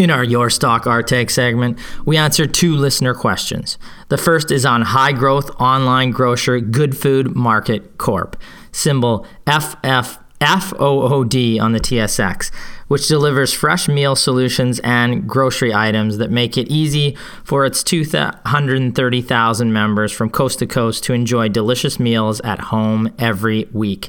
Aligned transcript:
In 0.00 0.08
our 0.08 0.24
Your 0.24 0.48
Stock 0.48 0.86
Our 0.86 1.02
Take 1.02 1.28
segment, 1.28 1.78
we 2.06 2.16
answer 2.16 2.46
two 2.46 2.74
listener 2.74 3.12
questions. 3.12 3.76
The 4.08 4.16
first 4.16 4.50
is 4.50 4.64
on 4.64 4.80
high 4.80 5.12
growth 5.12 5.50
online 5.60 6.10
grocer 6.10 6.58
Good 6.58 6.96
Food 6.96 7.36
Market 7.36 7.98
Corp, 7.98 8.40
symbol 8.72 9.26
FF. 9.46 10.16
FOOD 10.40 11.60
on 11.60 11.72
the 11.72 11.80
TSX, 11.80 12.50
which 12.88 13.08
delivers 13.08 13.52
fresh 13.52 13.88
meal 13.88 14.16
solutions 14.16 14.80
and 14.82 15.28
grocery 15.28 15.74
items 15.74 16.16
that 16.16 16.30
make 16.30 16.56
it 16.56 16.66
easy 16.68 17.14
for 17.44 17.66
its 17.66 17.82
230,000 17.82 19.70
members 19.70 20.12
from 20.12 20.30
coast 20.30 20.60
to 20.60 20.66
coast 20.66 21.04
to 21.04 21.12
enjoy 21.12 21.46
delicious 21.50 22.00
meals 22.00 22.40
at 22.40 22.58
home 22.58 23.12
every 23.18 23.68
week. 23.74 24.08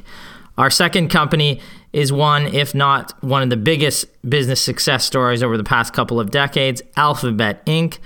Our 0.56 0.70
second 0.70 1.08
company 1.08 1.60
is 1.92 2.12
one, 2.12 2.46
if 2.46 2.74
not 2.74 3.12
one 3.22 3.42
of 3.42 3.50
the 3.50 3.56
biggest 3.56 4.06
business 4.28 4.60
success 4.60 5.04
stories 5.04 5.42
over 5.42 5.56
the 5.56 5.64
past 5.64 5.92
couple 5.92 6.18
of 6.18 6.30
decades 6.30 6.82
Alphabet 6.96 7.64
Inc., 7.66 7.98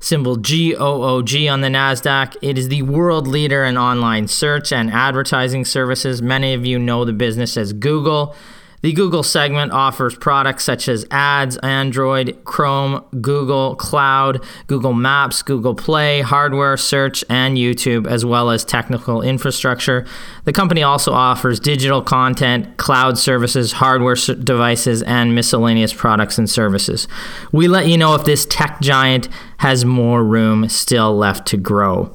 symbol 0.00 0.36
GOOG 0.36 1.48
on 1.48 1.60
the 1.60 1.68
NASDAQ. 1.68 2.36
It 2.42 2.58
is 2.58 2.68
the 2.68 2.82
world 2.82 3.26
leader 3.28 3.64
in 3.64 3.78
online 3.78 4.26
search 4.26 4.72
and 4.72 4.90
advertising 4.90 5.64
services. 5.64 6.20
Many 6.20 6.54
of 6.54 6.66
you 6.66 6.78
know 6.78 7.04
the 7.04 7.12
business 7.12 7.56
as 7.56 7.72
Google. 7.72 8.34
The 8.82 8.92
Google 8.92 9.22
segment 9.22 9.70
offers 9.70 10.16
products 10.16 10.64
such 10.64 10.88
as 10.88 11.06
Ads, 11.10 11.56
Android, 11.58 12.36
Chrome, 12.44 13.04
Google 13.20 13.76
Cloud, 13.76 14.44
Google 14.66 14.92
Maps, 14.92 15.40
Google 15.42 15.76
Play, 15.76 16.20
hardware, 16.20 16.76
search, 16.76 17.24
and 17.30 17.56
YouTube, 17.56 18.08
as 18.08 18.24
well 18.24 18.50
as 18.50 18.64
technical 18.64 19.22
infrastructure. 19.22 20.04
The 20.44 20.52
company 20.52 20.82
also 20.82 21.12
offers 21.12 21.60
digital 21.60 22.02
content, 22.02 22.76
cloud 22.76 23.18
services, 23.18 23.72
hardware 23.72 24.16
devices, 24.16 25.02
and 25.04 25.32
miscellaneous 25.32 25.94
products 25.94 26.36
and 26.36 26.50
services. 26.50 27.06
We 27.52 27.68
let 27.68 27.86
you 27.86 27.96
know 27.96 28.16
if 28.16 28.24
this 28.24 28.46
tech 28.46 28.80
giant 28.80 29.28
has 29.58 29.84
more 29.84 30.24
room 30.24 30.68
still 30.68 31.16
left 31.16 31.46
to 31.48 31.56
grow. 31.56 32.12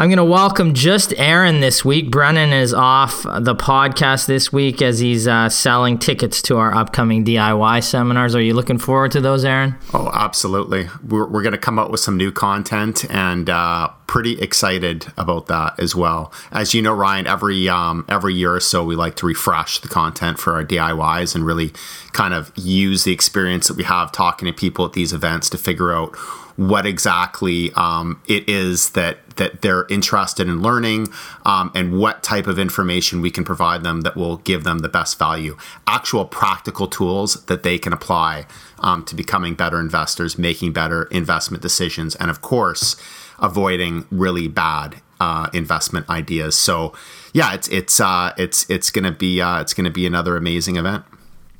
I'm 0.00 0.08
going 0.08 0.18
to 0.18 0.24
welcome 0.24 0.74
just 0.74 1.12
Aaron 1.16 1.58
this 1.58 1.84
week. 1.84 2.08
Brennan 2.08 2.52
is 2.52 2.72
off 2.72 3.24
the 3.24 3.56
podcast 3.56 4.28
this 4.28 4.52
week 4.52 4.80
as 4.80 5.00
he's 5.00 5.26
uh, 5.26 5.48
selling 5.48 5.98
tickets 5.98 6.40
to 6.42 6.56
our 6.56 6.72
upcoming 6.72 7.24
DIY 7.24 7.82
seminars. 7.82 8.36
Are 8.36 8.40
you 8.40 8.54
looking 8.54 8.78
forward 8.78 9.10
to 9.10 9.20
those, 9.20 9.44
Aaron? 9.44 9.74
Oh, 9.92 10.08
absolutely. 10.14 10.88
We're, 11.04 11.26
we're 11.26 11.42
going 11.42 11.50
to 11.50 11.58
come 11.58 11.80
out 11.80 11.90
with 11.90 11.98
some 11.98 12.16
new 12.16 12.30
content 12.30 13.10
and 13.10 13.50
uh, 13.50 13.88
pretty 14.06 14.40
excited 14.40 15.12
about 15.16 15.46
that 15.48 15.80
as 15.80 15.96
well. 15.96 16.32
As 16.52 16.74
you 16.74 16.80
know, 16.80 16.92
Ryan, 16.92 17.26
every 17.26 17.68
um, 17.68 18.04
every 18.08 18.34
year 18.34 18.54
or 18.54 18.60
so, 18.60 18.84
we 18.84 18.94
like 18.94 19.16
to 19.16 19.26
refresh 19.26 19.80
the 19.80 19.88
content 19.88 20.38
for 20.38 20.54
our 20.54 20.64
DIYs 20.64 21.34
and 21.34 21.44
really 21.44 21.72
kind 22.12 22.34
of 22.34 22.52
use 22.54 23.02
the 23.02 23.12
experience 23.12 23.66
that 23.66 23.76
we 23.76 23.82
have 23.82 24.12
talking 24.12 24.46
to 24.46 24.52
people 24.52 24.84
at 24.84 24.92
these 24.92 25.12
events 25.12 25.50
to 25.50 25.58
figure 25.58 25.92
out 25.92 26.16
what 26.58 26.84
exactly 26.84 27.72
um, 27.74 28.20
it 28.26 28.48
is 28.48 28.90
that 28.90 29.18
that 29.36 29.62
they're 29.62 29.86
interested 29.88 30.48
in 30.48 30.60
learning 30.60 31.06
um, 31.46 31.70
and 31.72 31.96
what 31.96 32.24
type 32.24 32.48
of 32.48 32.58
information 32.58 33.20
we 33.20 33.30
can 33.30 33.44
provide 33.44 33.84
them 33.84 34.00
that 34.00 34.16
will 34.16 34.38
give 34.38 34.64
them 34.64 34.80
the 34.80 34.88
best 34.88 35.20
value. 35.20 35.56
Actual 35.86 36.24
practical 36.24 36.88
tools 36.88 37.44
that 37.44 37.62
they 37.62 37.78
can 37.78 37.92
apply 37.92 38.44
um, 38.80 39.04
to 39.04 39.14
becoming 39.14 39.54
better 39.54 39.78
investors 39.78 40.36
making 40.36 40.72
better 40.72 41.04
investment 41.04 41.62
decisions 41.62 42.16
and 42.16 42.28
of 42.28 42.42
course 42.42 42.96
avoiding 43.38 44.04
really 44.10 44.48
bad 44.48 45.00
uh, 45.20 45.48
investment 45.54 46.10
ideas. 46.10 46.56
So 46.56 46.92
yeah 47.32 47.54
it's 47.54 47.68
it's 47.68 48.00
uh, 48.00 48.32
it's 48.36 48.68
it's 48.68 48.90
gonna 48.90 49.12
be 49.12 49.40
uh, 49.40 49.60
it's 49.60 49.74
gonna 49.74 49.92
be 49.92 50.06
another 50.08 50.36
amazing 50.36 50.74
event 50.74 51.04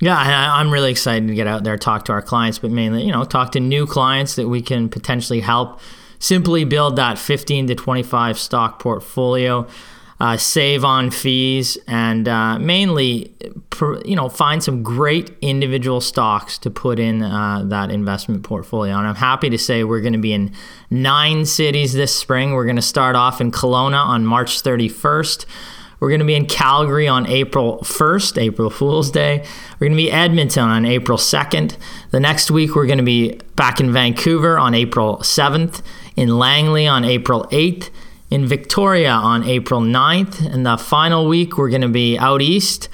yeah, 0.00 0.52
I'm 0.54 0.70
really 0.70 0.90
excited 0.90 1.28
to 1.28 1.34
get 1.34 1.46
out 1.46 1.64
there, 1.64 1.76
talk 1.76 2.04
to 2.06 2.12
our 2.12 2.22
clients, 2.22 2.58
but 2.58 2.70
mainly, 2.70 3.02
you 3.04 3.12
know, 3.12 3.24
talk 3.24 3.52
to 3.52 3.60
new 3.60 3.86
clients 3.86 4.36
that 4.36 4.48
we 4.48 4.62
can 4.62 4.88
potentially 4.88 5.40
help 5.40 5.80
simply 6.18 6.64
build 6.64 6.96
that 6.96 7.18
15 7.18 7.68
to 7.68 7.74
25 7.74 8.38
stock 8.38 8.80
portfolio, 8.80 9.66
uh, 10.20 10.36
save 10.36 10.84
on 10.84 11.10
fees, 11.10 11.78
and 11.86 12.26
uh, 12.26 12.58
mainly, 12.58 13.32
you 14.04 14.16
know, 14.16 14.28
find 14.28 14.62
some 14.62 14.82
great 14.82 15.30
individual 15.40 16.00
stocks 16.00 16.58
to 16.58 16.70
put 16.70 16.98
in 16.98 17.22
uh, 17.22 17.62
that 17.66 17.90
investment 17.90 18.42
portfolio. 18.42 18.96
And 18.96 19.06
I'm 19.06 19.14
happy 19.14 19.48
to 19.50 19.58
say 19.58 19.84
we're 19.84 20.00
going 20.00 20.12
to 20.14 20.18
be 20.18 20.32
in 20.32 20.52
nine 20.90 21.46
cities 21.46 21.92
this 21.92 22.14
spring. 22.14 22.52
We're 22.52 22.64
going 22.64 22.76
to 22.76 22.82
start 22.82 23.14
off 23.14 23.40
in 23.40 23.52
Kelowna 23.52 24.04
on 24.04 24.26
March 24.26 24.62
31st. 24.62 25.46
We're 26.00 26.10
going 26.10 26.20
to 26.20 26.26
be 26.26 26.34
in 26.34 26.46
Calgary 26.46 27.08
on 27.08 27.26
April 27.26 27.78
1st, 27.78 28.40
April 28.40 28.70
Fool's 28.70 29.10
Day. 29.10 29.44
We're 29.78 29.88
going 29.88 29.96
to 29.98 30.02
be 30.02 30.12
Edmonton 30.12 30.64
on 30.64 30.86
April 30.86 31.18
2nd. 31.18 31.76
The 32.10 32.20
next 32.20 32.50
week, 32.50 32.76
we're 32.76 32.86
going 32.86 32.98
to 32.98 33.04
be 33.04 33.40
back 33.56 33.80
in 33.80 33.92
Vancouver 33.92 34.58
on 34.58 34.74
April 34.74 35.18
7th, 35.18 35.82
in 36.14 36.38
Langley 36.38 36.86
on 36.86 37.04
April 37.04 37.44
8th, 37.50 37.90
in 38.30 38.46
Victoria 38.46 39.10
on 39.10 39.42
April 39.44 39.80
9th. 39.80 40.46
And 40.52 40.64
the 40.64 40.76
final 40.76 41.26
week, 41.26 41.58
we're 41.58 41.70
going 41.70 41.82
to 41.82 41.88
be 41.88 42.16
out 42.16 42.42
east, 42.42 42.88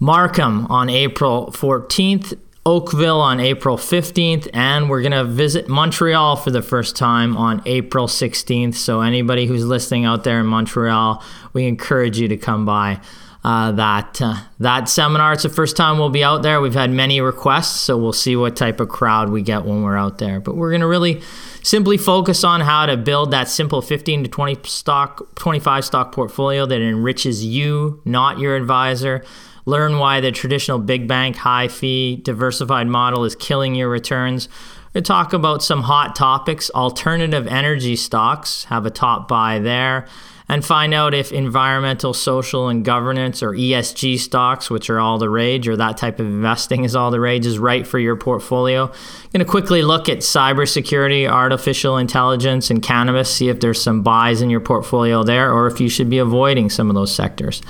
Markham 0.00 0.66
on 0.66 0.90
April 0.90 1.52
14th, 1.52 2.36
Oakville 2.64 3.20
on 3.20 3.40
April 3.40 3.76
15th, 3.76 4.48
and 4.52 4.88
we're 4.88 5.02
going 5.02 5.10
to 5.10 5.24
visit 5.24 5.68
Montreal 5.68 6.36
for 6.36 6.52
the 6.52 6.62
first 6.62 6.94
time 6.94 7.36
on 7.36 7.60
April 7.66 8.06
16th. 8.06 8.76
So, 8.76 9.00
anybody 9.00 9.46
who's 9.46 9.64
listening 9.64 10.04
out 10.04 10.22
there 10.22 10.38
in 10.38 10.46
Montreal, 10.46 11.24
we 11.52 11.66
encourage 11.66 12.20
you 12.20 12.28
to 12.28 12.36
come 12.36 12.64
by. 12.64 13.00
Uh, 13.44 13.72
that 13.72 14.22
uh, 14.22 14.36
that 14.60 14.88
seminar. 14.88 15.32
It's 15.32 15.42
the 15.42 15.48
first 15.48 15.76
time 15.76 15.98
we'll 15.98 16.10
be 16.10 16.22
out 16.22 16.44
there. 16.44 16.60
We've 16.60 16.74
had 16.74 16.92
many 16.92 17.20
requests, 17.20 17.80
so 17.80 17.98
we'll 17.98 18.12
see 18.12 18.36
what 18.36 18.54
type 18.54 18.78
of 18.78 18.88
crowd 18.88 19.30
we 19.30 19.42
get 19.42 19.64
when 19.64 19.82
we're 19.82 19.96
out 19.96 20.18
there. 20.18 20.38
But 20.38 20.54
we're 20.54 20.70
going 20.70 20.82
to 20.82 20.86
really 20.86 21.22
simply 21.64 21.96
focus 21.96 22.44
on 22.44 22.60
how 22.60 22.86
to 22.86 22.96
build 22.96 23.32
that 23.32 23.48
simple 23.48 23.82
15 23.82 24.22
to 24.22 24.30
20 24.30 24.58
stock, 24.68 25.34
25 25.34 25.84
stock 25.84 26.12
portfolio 26.12 26.66
that 26.66 26.80
enriches 26.80 27.44
you, 27.44 28.00
not 28.04 28.38
your 28.38 28.54
advisor. 28.54 29.24
Learn 29.64 29.98
why 29.98 30.20
the 30.20 30.32
traditional 30.32 30.78
big 30.78 31.06
bank, 31.06 31.36
high 31.36 31.68
fee, 31.68 32.16
diversified 32.16 32.88
model 32.88 33.24
is 33.24 33.36
killing 33.36 33.74
your 33.74 33.88
returns. 33.88 34.48
We 34.94 35.00
talk 35.00 35.32
about 35.32 35.62
some 35.62 35.82
hot 35.82 36.14
topics. 36.14 36.70
Alternative 36.70 37.46
energy 37.46 37.96
stocks 37.96 38.64
have 38.64 38.84
a 38.84 38.90
top 38.90 39.28
buy 39.28 39.58
there. 39.58 40.06
And 40.48 40.62
find 40.62 40.92
out 40.92 41.14
if 41.14 41.32
environmental, 41.32 42.12
social, 42.12 42.68
and 42.68 42.84
governance 42.84 43.42
or 43.42 43.52
ESG 43.52 44.18
stocks, 44.18 44.68
which 44.68 44.90
are 44.90 45.00
all 45.00 45.16
the 45.16 45.30
rage, 45.30 45.66
or 45.66 45.76
that 45.76 45.96
type 45.96 46.20
of 46.20 46.26
investing 46.26 46.84
is 46.84 46.94
all 46.94 47.10
the 47.10 47.20
rage, 47.20 47.46
is 47.46 47.58
right 47.58 47.86
for 47.86 47.98
your 47.98 48.16
portfolio. 48.16 48.88
Going 49.32 49.38
to 49.38 49.44
quickly 49.46 49.80
look 49.80 50.10
at 50.10 50.18
cybersecurity, 50.18 51.26
artificial 51.26 51.96
intelligence, 51.96 52.70
and 52.70 52.82
cannabis, 52.82 53.34
see 53.34 53.48
if 53.48 53.60
there's 53.60 53.80
some 53.80 54.02
buys 54.02 54.42
in 54.42 54.50
your 54.50 54.60
portfolio 54.60 55.22
there, 55.22 55.50
or 55.50 55.68
if 55.68 55.80
you 55.80 55.88
should 55.88 56.10
be 56.10 56.18
avoiding 56.18 56.68
some 56.68 56.90
of 56.90 56.94
those 56.94 57.14
sectors. 57.14 57.62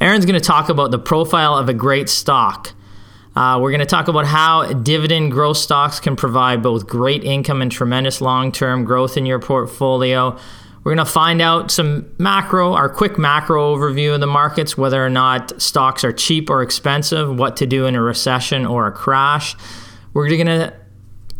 Aaron's 0.00 0.26
going 0.26 0.38
to 0.38 0.44
talk 0.44 0.68
about 0.68 0.90
the 0.90 0.98
profile 0.98 1.56
of 1.56 1.68
a 1.68 1.74
great 1.74 2.08
stock. 2.08 2.72
Uh, 3.34 3.58
we're 3.60 3.70
going 3.70 3.80
to 3.80 3.86
talk 3.86 4.08
about 4.08 4.26
how 4.26 4.72
dividend 4.72 5.30
growth 5.30 5.58
stocks 5.58 6.00
can 6.00 6.16
provide 6.16 6.62
both 6.62 6.86
great 6.86 7.22
income 7.22 7.60
and 7.60 7.70
tremendous 7.70 8.20
long 8.20 8.50
term 8.50 8.84
growth 8.84 9.16
in 9.16 9.26
your 9.26 9.38
portfolio. 9.38 10.38
We're 10.84 10.94
going 10.94 11.04
to 11.04 11.12
find 11.12 11.42
out 11.42 11.70
some 11.70 12.14
macro, 12.16 12.72
our 12.72 12.88
quick 12.88 13.18
macro 13.18 13.74
overview 13.74 14.14
of 14.14 14.20
the 14.20 14.26
markets, 14.26 14.78
whether 14.78 15.04
or 15.04 15.10
not 15.10 15.60
stocks 15.60 16.04
are 16.04 16.12
cheap 16.12 16.48
or 16.48 16.62
expensive, 16.62 17.36
what 17.36 17.56
to 17.56 17.66
do 17.66 17.86
in 17.86 17.94
a 17.94 18.00
recession 18.00 18.64
or 18.64 18.86
a 18.86 18.92
crash. 18.92 19.56
We're 20.14 20.28
going 20.28 20.46
to 20.46 20.72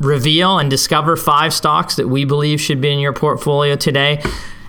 reveal 0.01 0.59
and 0.59 0.69
discover 0.69 1.17
five 1.17 1.55
stocks 1.55 1.97
that 1.97 2.09
we 2.09 2.25
believe 2.25 2.61
should 2.61 2.81
be 2.81 2.91
in 2.91 2.99
your 2.99 3.13
portfolio 3.13 3.77
today. 3.77 4.21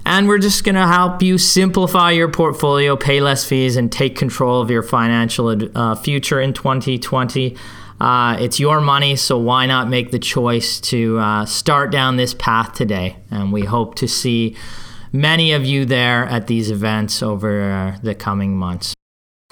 And 0.08 0.30
we're 0.30 0.38
just 0.38 0.64
going 0.64 0.76
to 0.76 0.88
help 0.88 1.22
you 1.22 1.38
simplify 1.38 2.12
your 2.12 2.30
portfolio, 2.30 2.96
pay 2.96 3.20
less 3.20 3.44
fees, 3.44 3.76
and 3.76 3.92
take 3.92 4.16
control 4.16 4.62
of 4.62 4.72
your 4.72 4.82
financial 4.82 5.54
uh, 5.78 5.96
future 5.96 6.40
in 6.40 6.54
2020. 6.54 7.58
Uh, 8.00 8.38
it's 8.40 8.58
your 8.58 8.80
money, 8.80 9.18
so 9.18 9.38
why 9.38 9.66
not 9.66 9.90
make 9.90 10.12
the 10.12 10.18
choice 10.18 10.80
to 10.80 11.20
uh, 11.20 11.46
start 11.46 11.92
down 11.92 12.16
this 12.16 12.34
path 12.34 12.72
today? 12.72 13.18
And 13.30 13.52
we 13.52 13.66
hope 13.66 13.96
to 13.96 14.08
see 14.08 14.56
many 15.12 15.52
of 15.52 15.66
you 15.66 15.84
there 15.84 16.24
at 16.28 16.48
these 16.48 16.72
events 16.72 17.22
over 17.22 17.98
the 18.02 18.16
coming 18.16 18.56
months. 18.56 18.94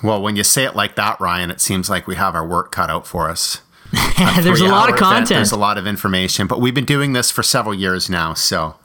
Well, 0.03 0.21
when 0.21 0.37
you 0.37 0.45
say 0.45 0.63
it 0.63 0.73
like 0.73 0.95
that, 0.95 1.19
Ryan, 1.19 1.51
it 1.51 1.59
seems 1.59 1.89
like 1.89 2.07
we 2.07 2.15
have 2.15 2.33
our 2.33 2.47
work 2.47 2.71
cut 2.71 2.89
out 2.89 3.05
for 3.05 3.29
us. 3.29 3.61
there's 4.39 4.61
a 4.61 4.69
lot 4.69 4.89
of 4.89 4.95
content. 4.95 5.27
There's 5.27 5.51
a 5.51 5.57
lot 5.57 5.77
of 5.77 5.85
information, 5.85 6.47
but 6.47 6.61
we've 6.61 6.73
been 6.73 6.85
doing 6.85 7.11
this 7.11 7.29
for 7.29 7.43
several 7.43 7.75
years 7.75 8.09
now, 8.09 8.33
so 8.33 8.75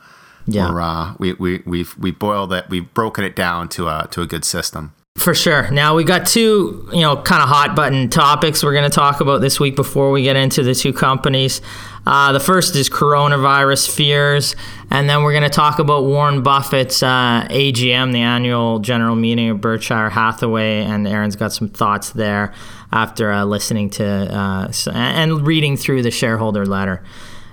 yeah, 0.47 0.69
uh, 0.69 1.15
we 1.19 1.35
we 1.35 1.63
we've 1.67 1.97
we 1.99 2.11
boiled 2.11 2.53
it, 2.53 2.69
we've 2.69 2.93
broken 2.95 3.25
it 3.25 3.37
down 3.37 3.69
to 3.71 3.89
a 3.89 4.09
to 4.11 4.23
a 4.23 4.27
good 4.27 4.45
system. 4.45 4.95
For 5.17 5.35
sure. 5.35 5.71
Now 5.71 5.97
we 5.97 6.05
got 6.05 6.27
two, 6.27 6.89
you 6.93 7.01
know, 7.01 7.17
kind 7.17 7.43
of 7.43 7.49
hot 7.49 7.77
button 7.77 8.09
topics 8.09 8.65
we're 8.65 8.73
going 8.73 8.89
to 8.89 8.95
talk 8.95 9.21
about 9.21 9.43
this 9.43 9.61
week 9.61 9.77
before 9.77 10.13
we 10.13 10.23
get 10.23 10.37
into 10.37 10.63
the 10.63 10.75
two 10.75 10.95
companies. 10.95 11.61
Uh, 12.07 12.33
the 12.33 12.41
first 12.41 12.75
is 12.75 12.89
coronavirus 12.89 13.95
fears, 13.95 14.57
and 14.91 15.11
then 15.11 15.23
we're 15.23 15.33
going 15.33 15.43
to 15.43 15.51
talk 15.51 15.79
about 15.79 16.05
Warren 16.05 16.43
Buffett's 16.43 17.03
uh, 17.03 17.47
AGM, 17.51 18.13
the 18.13 18.21
annual 18.21 18.79
general 18.79 19.15
meeting 19.15 19.51
of 19.51 19.61
Berkshire 19.61 20.09
Hathaway, 20.09 20.85
and 20.85 21.07
Aaron's 21.07 21.37
got 21.37 21.53
some 21.53 21.69
thoughts 21.69 22.11
there 22.11 22.55
after 22.91 23.31
uh, 23.31 23.45
listening 23.45 23.91
to 23.91 24.05
uh, 24.07 24.73
and 24.95 25.47
reading 25.47 25.77
through 25.77 26.03
the 26.03 26.11
shareholder 26.11 26.65
letter. 26.65 27.03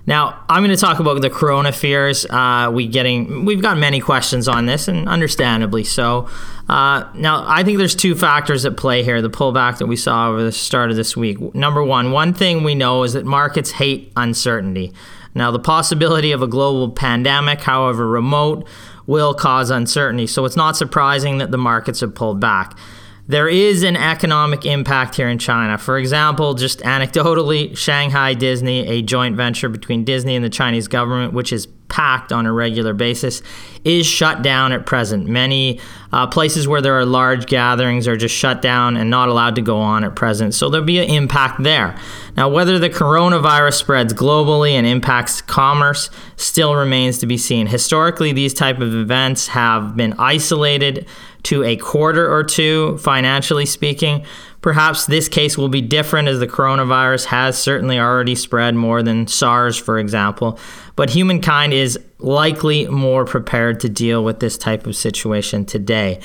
Now, 0.08 0.42
I'm 0.48 0.64
going 0.64 0.76
to 0.76 0.82
talk 0.82 1.00
about 1.00 1.22
the 1.22 1.30
corona 1.30 1.74
fears. 1.74 2.26
Uh, 2.26 2.72
we 2.74 2.88
getting 2.88 3.44
we've 3.44 3.62
got 3.62 3.78
many 3.78 4.00
questions 4.00 4.48
on 4.48 4.66
this, 4.66 4.88
and 4.88 5.08
understandably 5.08 5.84
so. 5.84 6.30
Uh, 6.70 7.04
now, 7.14 7.44
I 7.46 7.64
think 7.64 7.78
there's 7.78 7.94
two 7.96 8.16
factors 8.16 8.66
at 8.66 8.78
play 8.78 9.04
here. 9.04 9.22
The 9.22 9.30
pullback 9.30 9.80
that 9.80 9.88
we 9.88 9.98
saw 9.98 10.30
over 10.30 10.42
the 10.42 10.54
start 10.54 10.92
of 10.92 10.96
this 10.96 11.18
week. 11.18 11.54
Number 11.54 11.84
one, 11.84 12.12
one 12.12 12.34
thing 12.34 12.64
we 12.64 12.74
know 12.74 13.04
is 13.04 13.14
that 13.14 13.26
markets 13.26 13.72
hate 13.72 14.14
uncertainty. 14.16 14.94
Now, 15.36 15.52
the 15.52 15.60
possibility 15.60 16.32
of 16.32 16.42
a 16.42 16.48
global 16.48 16.90
pandemic, 16.90 17.62
however 17.62 18.08
remote, 18.08 18.66
will 19.08 19.34
cause 19.34 19.70
uncertainty. 19.70 20.26
So 20.26 20.46
it's 20.46 20.56
not 20.56 20.78
surprising 20.78 21.38
that 21.40 21.52
the 21.52 21.58
markets 21.58 22.00
have 22.00 22.16
pulled 22.16 22.40
back 22.40 22.78
there 23.28 23.50
is 23.50 23.84
an 23.84 23.98
economic 23.98 24.66
impact 24.66 25.16
here 25.16 25.28
in 25.28 25.38
China. 25.38 25.78
For 25.78 25.98
example, 25.98 26.54
just 26.54 26.80
anecdotally, 26.80 27.78
Shanghai 27.78 28.34
Disney, 28.34 28.88
a 28.88 29.02
joint 29.02 29.36
venture 29.36 29.68
between 29.70 30.06
Disney 30.06 30.36
and 30.36 30.46
the 30.46 30.50
Chinese 30.50 30.88
government, 30.88 31.34
which 31.34 31.52
is 31.52 31.68
packed 31.90 32.32
on 32.32 32.46
a 32.46 32.52
regular 32.52 32.94
basis, 32.94 33.42
is 33.84 34.06
shut 34.06 34.42
down 34.42 34.72
at 34.72 34.86
present. 34.86 35.26
Many 35.26 35.80
uh, 36.12 36.28
places 36.28 36.68
where 36.68 36.82
there 36.82 36.98
are 36.98 37.06
large 37.06 37.48
gatherings 37.48 38.08
are 38.08 38.18
just 38.18 38.36
shut 38.36 38.62
down 38.62 38.98
and 38.98 39.10
not 39.10 39.30
allowed 39.30 39.56
to 39.56 39.62
go 39.62 39.78
on 39.78 40.04
at 40.04 40.16
present. 40.16 40.54
So 40.54 40.70
there'll 40.70 40.86
be 40.86 41.00
an 41.00 41.10
impact 41.10 41.64
there. 41.64 41.98
Now, 42.36 42.50
whether 42.50 42.80
the 42.80 42.90
coronavirus 42.90 43.74
spreads 43.74 44.14
globally 44.14 44.72
and 44.72 44.86
impacts 44.86 45.42
commerce 45.42 46.10
still 46.36 46.76
remains 46.76 47.18
to 47.20 47.26
be 47.26 47.38
seen. 47.38 47.68
Historically, 47.68 48.32
these 48.32 48.54
type 48.54 48.80
of 48.80 48.94
events 48.94 49.48
have 49.48 49.96
been 49.96 50.14
isolated 50.18 51.08
to 51.48 51.64
a 51.64 51.76
quarter 51.78 52.32
or 52.32 52.44
two, 52.44 52.98
financially 52.98 53.66
speaking. 53.66 54.26
Perhaps 54.62 55.06
this 55.06 55.30
case 55.30 55.58
will 55.58 55.70
be 55.70 55.82
different 55.82 56.28
as 56.28 56.40
the 56.40 56.48
coronavirus 56.48 57.26
has 57.26 57.58
certainly 57.58 57.98
already 58.00 58.36
spread 58.36 58.76
more 58.76 59.02
than 59.02 59.28
SARS, 59.28 59.78
for 59.78 59.98
example. 59.98 60.60
But 60.96 61.10
humankind 61.10 61.74
is 61.74 61.98
likely 62.20 62.88
more 62.88 63.24
prepared 63.24 63.80
to 63.82 63.90
deal 63.90 64.24
with 64.24 64.40
this 64.40 64.58
type 64.58 64.86
of 64.88 64.96
situation 64.96 65.64
today. 65.64 66.20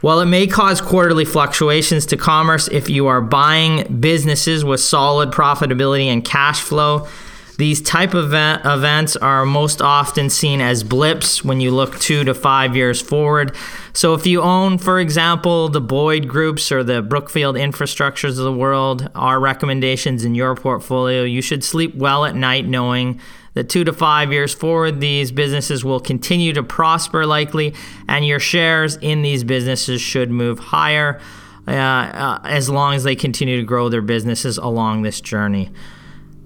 While 0.00 0.20
it 0.20 0.26
may 0.26 0.46
cause 0.46 0.80
quarterly 0.80 1.24
fluctuations 1.24 2.06
to 2.06 2.16
commerce 2.16 2.68
if 2.68 2.88
you 2.88 3.06
are 3.06 3.20
buying 3.20 4.00
businesses 4.00 4.64
with 4.64 4.80
solid 4.80 5.30
profitability 5.30 6.06
and 6.06 6.24
cash 6.24 6.60
flow, 6.60 7.08
these 7.58 7.82
type 7.82 8.14
of 8.14 8.26
event, 8.26 8.62
events 8.64 9.16
are 9.16 9.44
most 9.44 9.82
often 9.82 10.30
seen 10.30 10.60
as 10.60 10.82
blips 10.82 11.44
when 11.44 11.60
you 11.60 11.70
look 11.70 11.98
two 11.98 12.24
to 12.24 12.34
five 12.34 12.74
years 12.74 13.00
forward. 13.00 13.54
So 13.92 14.14
if 14.14 14.26
you 14.26 14.40
own, 14.40 14.78
for 14.78 14.98
example, 14.98 15.68
the 15.68 15.80
Boyd 15.80 16.28
Groups 16.28 16.72
or 16.72 16.82
the 16.82 17.02
Brookfield 17.02 17.56
Infrastructures 17.56 18.38
of 18.38 18.44
the 18.44 18.52
world, 18.52 19.10
our 19.14 19.38
recommendations 19.38 20.24
in 20.24 20.34
your 20.34 20.54
portfolio, 20.54 21.24
you 21.24 21.42
should 21.42 21.62
sleep 21.62 21.94
well 21.94 22.24
at 22.24 22.34
night 22.34 22.66
knowing 22.66 23.20
that 23.54 23.68
two 23.68 23.84
to 23.84 23.92
five 23.92 24.32
years 24.32 24.54
forward, 24.54 25.00
these 25.00 25.30
businesses 25.30 25.84
will 25.84 26.00
continue 26.00 26.54
to 26.54 26.62
prosper 26.62 27.26
likely, 27.26 27.74
and 28.08 28.26
your 28.26 28.40
shares 28.40 28.96
in 28.96 29.20
these 29.20 29.44
businesses 29.44 30.00
should 30.00 30.30
move 30.30 30.58
higher 30.58 31.20
uh, 31.68 31.70
uh, 31.70 32.40
as 32.44 32.70
long 32.70 32.94
as 32.94 33.04
they 33.04 33.14
continue 33.14 33.58
to 33.58 33.62
grow 33.62 33.88
their 33.90 34.02
businesses 34.02 34.56
along 34.56 35.02
this 35.02 35.20
journey. 35.20 35.70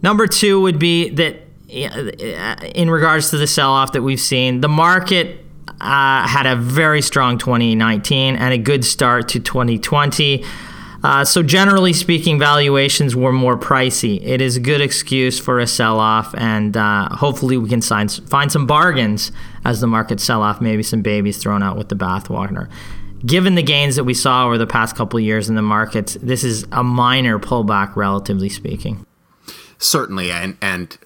Number 0.02 0.26
two 0.26 0.60
would 0.60 0.78
be 0.78 1.10
that 1.10 1.42
in 1.68 2.90
regards 2.90 3.30
to 3.30 3.38
the 3.38 3.46
sell 3.46 3.72
off 3.72 3.92
that 3.92 4.02
we've 4.02 4.20
seen, 4.20 4.60
the 4.60 4.68
market 4.68 5.44
uh, 5.80 6.26
had 6.26 6.46
a 6.46 6.56
very 6.56 7.02
strong 7.02 7.38
2019 7.38 8.36
and 8.36 8.54
a 8.54 8.58
good 8.58 8.84
start 8.84 9.28
to 9.28 9.40
2020. 9.40 10.44
Uh, 11.02 11.24
so, 11.24 11.42
generally 11.42 11.92
speaking, 11.92 12.38
valuations 12.38 13.14
were 13.14 13.32
more 13.32 13.56
pricey. 13.56 14.20
It 14.24 14.40
is 14.40 14.56
a 14.56 14.60
good 14.60 14.80
excuse 14.80 15.38
for 15.38 15.60
a 15.60 15.66
sell 15.66 16.00
off, 16.00 16.34
and 16.36 16.76
uh, 16.76 17.08
hopefully, 17.10 17.56
we 17.56 17.68
can 17.68 17.82
find, 17.82 18.10
find 18.28 18.50
some 18.50 18.66
bargains 18.66 19.30
as 19.64 19.80
the 19.80 19.86
market 19.86 20.20
sell 20.20 20.42
off, 20.42 20.60
maybe 20.60 20.82
some 20.82 21.02
babies 21.02 21.38
thrown 21.38 21.62
out 21.62 21.76
with 21.76 21.90
the 21.90 21.94
bathwater. 21.94 22.68
Given 23.24 23.54
the 23.54 23.62
gains 23.62 23.96
that 23.96 24.04
we 24.04 24.14
saw 24.14 24.46
over 24.46 24.58
the 24.58 24.66
past 24.66 24.96
couple 24.96 25.20
years 25.20 25.48
in 25.48 25.54
the 25.54 25.62
markets, 25.62 26.16
this 26.22 26.42
is 26.42 26.66
a 26.72 26.82
minor 26.82 27.38
pullback, 27.38 27.94
relatively 27.94 28.48
speaking. 28.48 29.06
Certainly, 29.78 30.30
and 30.30 30.56
and 30.62 30.96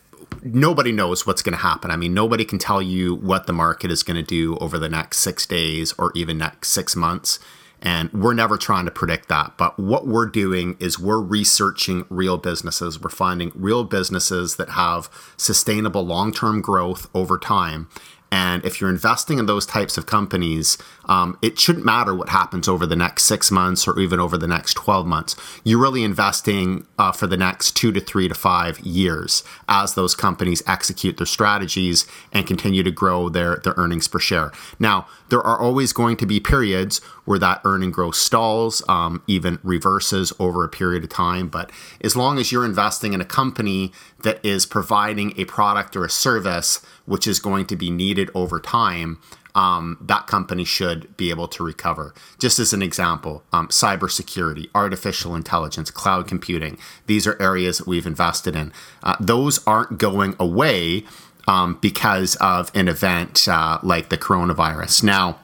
nobody 0.42 0.92
knows 0.92 1.26
what's 1.26 1.42
going 1.42 1.56
to 1.56 1.62
happen. 1.62 1.90
I 1.90 1.96
mean, 1.96 2.14
nobody 2.14 2.44
can 2.44 2.58
tell 2.58 2.80
you 2.80 3.14
what 3.14 3.46
the 3.46 3.52
market 3.52 3.90
is 3.90 4.02
going 4.02 4.16
to 4.16 4.22
do 4.22 4.56
over 4.58 4.78
the 4.78 4.88
next 4.88 5.18
six 5.18 5.46
days 5.46 5.92
or 5.98 6.12
even 6.14 6.38
next 6.38 6.70
six 6.70 6.96
months. 6.96 7.38
And 7.82 8.12
we're 8.12 8.34
never 8.34 8.58
trying 8.58 8.84
to 8.84 8.90
predict 8.90 9.28
that. 9.28 9.56
But 9.56 9.78
what 9.78 10.06
we're 10.06 10.26
doing 10.26 10.76
is 10.78 10.98
we're 10.98 11.20
researching 11.20 12.04
real 12.10 12.36
businesses. 12.36 13.00
We're 13.00 13.08
finding 13.08 13.52
real 13.54 13.84
businesses 13.84 14.56
that 14.56 14.70
have 14.70 15.08
sustainable 15.38 16.04
long 16.04 16.32
term 16.32 16.60
growth 16.60 17.08
over 17.14 17.38
time. 17.38 17.88
And 18.32 18.64
if 18.64 18.80
you're 18.80 18.90
investing 18.90 19.38
in 19.38 19.46
those 19.46 19.66
types 19.66 19.98
of 19.98 20.06
companies, 20.06 20.78
um, 21.10 21.36
it 21.42 21.58
shouldn't 21.58 21.84
matter 21.84 22.14
what 22.14 22.28
happens 22.28 22.68
over 22.68 22.86
the 22.86 22.94
next 22.94 23.24
six 23.24 23.50
months 23.50 23.88
or 23.88 23.98
even 23.98 24.20
over 24.20 24.38
the 24.38 24.46
next 24.46 24.74
12 24.74 25.06
months. 25.08 25.34
You're 25.64 25.80
really 25.80 26.04
investing 26.04 26.86
uh, 27.00 27.10
for 27.10 27.26
the 27.26 27.36
next 27.36 27.72
two 27.72 27.90
to 27.90 28.00
three 28.00 28.28
to 28.28 28.34
five 28.34 28.78
years 28.78 29.42
as 29.68 29.94
those 29.94 30.14
companies 30.14 30.62
execute 30.68 31.16
their 31.16 31.26
strategies 31.26 32.06
and 32.32 32.46
continue 32.46 32.84
to 32.84 32.92
grow 32.92 33.28
their, 33.28 33.56
their 33.56 33.74
earnings 33.76 34.06
per 34.06 34.20
share. 34.20 34.52
Now, 34.78 35.08
there 35.30 35.42
are 35.42 35.60
always 35.60 35.92
going 35.92 36.16
to 36.18 36.26
be 36.26 36.38
periods 36.38 37.00
where 37.24 37.40
that 37.40 37.60
earning 37.64 37.90
growth 37.90 38.14
stalls, 38.14 38.82
um, 38.88 39.22
even 39.26 39.58
reverses 39.64 40.32
over 40.38 40.64
a 40.64 40.68
period 40.68 41.02
of 41.02 41.10
time. 41.10 41.48
But 41.48 41.72
as 42.00 42.14
long 42.14 42.38
as 42.38 42.52
you're 42.52 42.64
investing 42.64 43.12
in 43.14 43.20
a 43.20 43.24
company 43.24 43.92
that 44.22 44.44
is 44.44 44.64
providing 44.64 45.38
a 45.38 45.44
product 45.44 45.96
or 45.96 46.04
a 46.04 46.10
service 46.10 46.80
which 47.06 47.26
is 47.26 47.40
going 47.40 47.66
to 47.66 47.76
be 47.76 47.90
needed 47.90 48.30
over 48.34 48.60
time, 48.60 49.18
um, 49.54 49.98
that 50.00 50.26
company 50.26 50.64
should 50.64 51.16
be 51.16 51.30
able 51.30 51.48
to 51.48 51.62
recover. 51.62 52.14
Just 52.38 52.58
as 52.58 52.72
an 52.72 52.82
example, 52.82 53.42
um, 53.52 53.68
cybersecurity, 53.68 54.68
artificial 54.74 55.34
intelligence, 55.34 55.90
cloud 55.90 56.28
computing, 56.28 56.78
these 57.06 57.26
are 57.26 57.40
areas 57.40 57.78
that 57.78 57.86
we've 57.86 58.06
invested 58.06 58.56
in. 58.56 58.72
Uh, 59.02 59.16
those 59.20 59.64
aren't 59.66 59.98
going 59.98 60.36
away 60.38 61.04
um, 61.48 61.78
because 61.80 62.36
of 62.36 62.70
an 62.74 62.88
event 62.88 63.48
uh, 63.48 63.78
like 63.82 64.08
the 64.08 64.18
coronavirus. 64.18 65.02
Now, 65.02 65.38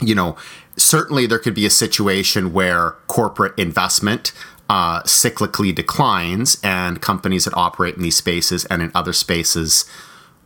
you 0.00 0.14
know, 0.14 0.36
certainly 0.76 1.26
there 1.26 1.38
could 1.38 1.54
be 1.54 1.66
a 1.66 1.70
situation 1.70 2.52
where 2.52 2.92
corporate 3.06 3.58
investment 3.58 4.32
uh, 4.68 5.02
cyclically 5.02 5.74
declines 5.74 6.58
and 6.62 7.02
companies 7.02 7.44
that 7.44 7.54
operate 7.54 7.96
in 7.96 8.02
these 8.02 8.16
spaces 8.16 8.64
and 8.66 8.82
in 8.82 8.92
other 8.94 9.12
spaces 9.12 9.84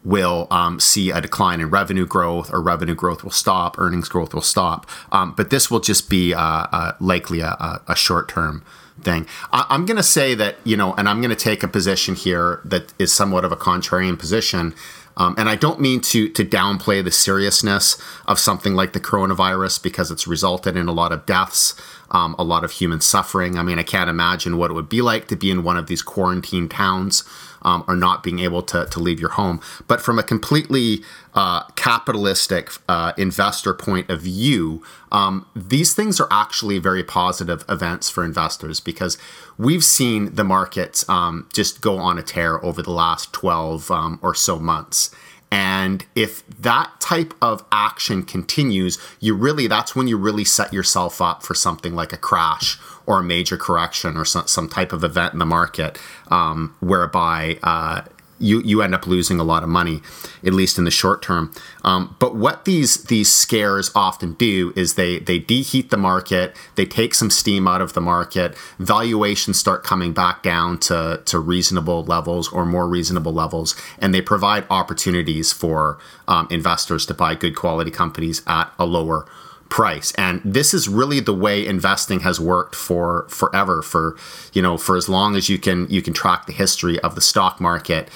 will 0.04 0.46
um, 0.50 0.78
see 0.78 1.11
a 1.11 1.20
decline 1.20 1.61
in 1.61 1.70
revenue 1.70 2.06
growth, 2.06 2.52
or 2.52 2.61
revenue 2.61 2.94
growth 2.94 3.25
will 3.25 3.30
stop, 3.30 3.78
earnings 3.78 4.08
growth 4.08 4.34
will 4.34 4.42
stop. 4.42 4.87
Um, 5.11 5.34
but 5.34 5.50
this 5.50 5.70
will 5.70 5.80
just 5.80 6.11
be 6.11 6.34
uh, 6.34 6.40
uh, 6.40 6.92
likely 7.00 7.40
a, 7.40 7.80
a 7.88 7.96
short 7.96 8.28
term 8.28 8.64
thing. 9.00 9.26
I, 9.52 9.66
am 9.70 9.87
going 9.87 9.96
to 9.96 10.02
say 10.02 10.34
that, 10.34 10.56
you 10.64 10.76
know, 10.76 10.94
and 10.94 11.08
I'm 11.08 11.20
going 11.20 11.30
to 11.30 11.37
take 11.37 11.62
a 11.62 11.68
position 11.68 12.14
here 12.14 12.61
that 12.64 12.92
is 12.99 13.12
somewhat 13.12 13.44
of 13.44 13.52
a 13.52 13.56
contrarian 13.56 14.18
position. 14.18 14.75
Um, 15.16 15.34
and 15.38 15.49
I 15.49 15.54
don't 15.54 15.80
mean 15.80 16.00
to 16.02 16.28
to 16.28 16.44
downplay 16.44 17.02
the 17.02 17.12
seriousness 17.12 18.02
of 18.26 18.40
something 18.40 18.75
like 18.75 18.94
the 18.94 19.00
coronavirus 19.00 19.80
because 19.80 20.11
it's 20.11 20.26
resulted 20.26 20.76
in 20.76 20.88
a 20.88 20.92
lot 20.92 21.12
of 21.12 21.25
deaths 21.25 21.80
um, 22.14 22.37
a 22.38 22.44
lot 22.44 22.64
of 22.64 22.70
human 22.70 23.00
suffering. 23.00 23.58
I 23.58 23.62
mean, 23.62 23.78
I 23.78 23.82
can't 23.82 24.08
imagine 24.08 24.56
what 24.56 24.70
it 24.70 24.75
would 24.75 24.88
be 24.88 25.02
like 25.02 25.26
to 25.28 25.37
be 25.37 25.50
in 25.50 25.64
one 25.64 25.76
of 25.76 25.88
these 25.88 26.00
quarantine 26.00 26.68
towns 26.68 27.25
um, 27.64 27.85
or 27.88 27.97
not 27.97 28.23
being 28.23 28.38
able 28.38 28.62
to, 28.62 28.87
to 28.87 28.99
leave 28.99 29.21
your 29.21 29.30
home. 29.30 29.61
But 29.87 30.00
from 30.00 30.18
a 30.18 30.23
completely 30.23 31.02
uh, 31.35 31.64
capitalistic 31.71 32.71
uh, 32.88 33.12
investor 33.16 33.75
point 33.75 34.11
of 34.11 34.23
view, 34.23 34.83
um, 35.11 35.47
these 35.54 35.94
things 35.94 36.21
are 36.21 36.28
actually 36.30 36.78
very 36.78 37.04
positive 37.04 37.64
events 37.68 38.11
for 38.11 38.25
investors 38.25 38.80
because 38.80 39.18
we've 39.59 39.85
seen 39.85 40.35
the 40.35 40.44
markets 40.44 41.09
um, 41.09 41.49
just 41.52 41.80
go 41.80 41.99
on 41.99 42.18
a 42.18 42.23
tear 42.23 42.64
over 42.64 42.83
the 42.83 42.92
last 42.92 43.33
12 43.33 43.90
um, 43.90 44.18
or 44.23 44.35
so 44.35 44.59
months. 44.59 45.14
And 45.54 46.04
if 46.16 46.44
that 46.49 47.00
type 47.00 47.32
of 47.40 47.64
action 47.70 48.25
continues, 48.25 48.99
you 49.20 49.37
really, 49.37 49.68
that's 49.68 49.94
when 49.94 50.08
you 50.08 50.16
really 50.16 50.44
set 50.44 50.73
yourself 50.73 51.23
up 51.23 51.44
for 51.44 51.54
something 51.54 51.94
like 51.94 52.12
a 52.12 52.16
crash 52.16 52.76
or 53.06 53.20
a 53.20 53.23
major 53.23 53.56
correction 53.56 54.16
or 54.16 54.25
some, 54.25 54.49
some 54.49 54.68
type 54.68 54.92
of 54.92 55.04
event 55.04 55.32
in 55.32 55.38
the 55.38 55.46
market 55.46 55.96
um, 56.28 56.75
whereby 56.80 57.61
uh, 57.62 58.02
you 58.44 58.60
you 58.62 58.82
end 58.82 58.94
up 58.94 59.06
losing 59.06 59.40
a 59.40 59.44
lot 59.44 59.62
of 59.62 59.68
money, 59.68 60.02
at 60.44 60.52
least 60.52 60.78
in 60.78 60.84
the 60.84 60.90
short 60.90 61.22
term. 61.22 61.52
Um, 61.82 62.14
but 62.18 62.36
what 62.36 62.64
these 62.64 63.04
these 63.04 63.32
scares 63.32 63.90
often 63.94 64.34
do 64.34 64.72
is 64.76 64.94
they 64.94 65.18
they 65.18 65.38
deheat 65.38 65.90
the 65.90 65.96
market, 65.96 66.54
they 66.76 66.84
take 66.84 67.14
some 67.14 67.30
steam 67.30 67.66
out 67.66 67.80
of 67.80 67.94
the 67.94 68.00
market, 68.00 68.56
valuations 68.78 69.58
start 69.58 69.82
coming 69.82 70.12
back 70.12 70.42
down 70.42 70.78
to 70.78 71.22
to 71.24 71.38
reasonable 71.38 72.04
levels 72.04 72.52
or 72.52 72.64
more 72.64 72.86
reasonable 72.86 73.32
levels, 73.32 73.74
and 73.98 74.14
they 74.14 74.20
provide 74.20 74.66
opportunities 74.70 75.52
for 75.52 75.98
um, 76.28 76.46
investors 76.50 77.06
to 77.06 77.14
buy 77.14 77.34
good 77.34 77.56
quality 77.56 77.90
companies 77.90 78.42
at 78.46 78.72
a 78.78 78.84
lower 78.84 79.26
price. 79.75 80.12
And 80.12 80.40
this 80.45 80.73
is 80.73 80.88
really 80.88 81.19
the 81.19 81.35
way 81.35 81.66
investing 81.66 82.21
has 82.21 82.38
worked 82.38 82.76
for 82.76 83.26
forever 83.28 83.83
for 83.83 84.16
you 84.52 84.62
know 84.62 84.78
for 84.78 84.97
as 84.97 85.09
long 85.09 85.35
as 85.35 85.49
you 85.49 85.59
can 85.59 85.90
you 85.90 86.00
can 86.00 86.12
track 86.14 86.47
the 86.47 86.52
history 86.52 87.00
of 87.00 87.16
the 87.16 87.21
stock 87.21 87.61
market. 87.61 88.09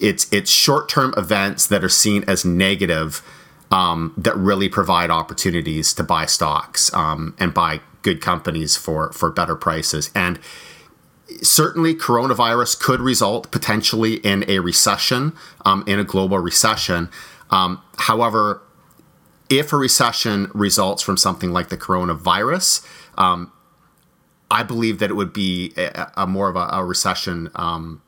It's 0.00 0.26
it's 0.32 0.50
short-term 0.50 1.14
events 1.16 1.64
that 1.68 1.84
are 1.84 1.88
seen 1.88 2.24
as 2.26 2.44
negative 2.44 3.22
um, 3.70 4.12
that 4.16 4.36
really 4.36 4.68
provide 4.68 5.10
opportunities 5.12 5.94
to 5.94 6.02
buy 6.02 6.26
stocks 6.26 6.92
um, 6.92 7.36
and 7.38 7.54
buy 7.54 7.82
good 8.02 8.20
companies 8.20 8.76
for 8.76 9.12
for 9.12 9.30
better 9.30 9.54
prices. 9.54 10.10
And 10.12 10.40
certainly 11.40 11.94
coronavirus 11.94 12.80
could 12.80 13.00
result 13.00 13.52
potentially 13.52 14.14
in 14.14 14.44
a 14.48 14.58
recession 14.58 15.34
um, 15.64 15.84
in 15.86 16.00
a 16.00 16.04
global 16.04 16.40
recession. 16.40 17.10
Um, 17.50 17.80
however 17.96 18.60
if 19.50 19.72
a 19.72 19.76
recession 19.76 20.50
results 20.54 21.02
from 21.02 21.16
something 21.16 21.50
like 21.50 21.68
the 21.68 21.76
coronavirus, 21.76 22.86
um, 23.18 23.52
I 24.50 24.62
believe 24.62 25.00
that 25.00 25.10
it 25.10 25.14
would 25.14 25.32
be 25.32 25.72
a, 25.76 26.12
a 26.16 26.26
more 26.26 26.48
of 26.48 26.56
a, 26.56 26.68
a 26.72 26.84
recession, 26.84 27.50
um, 27.56 28.00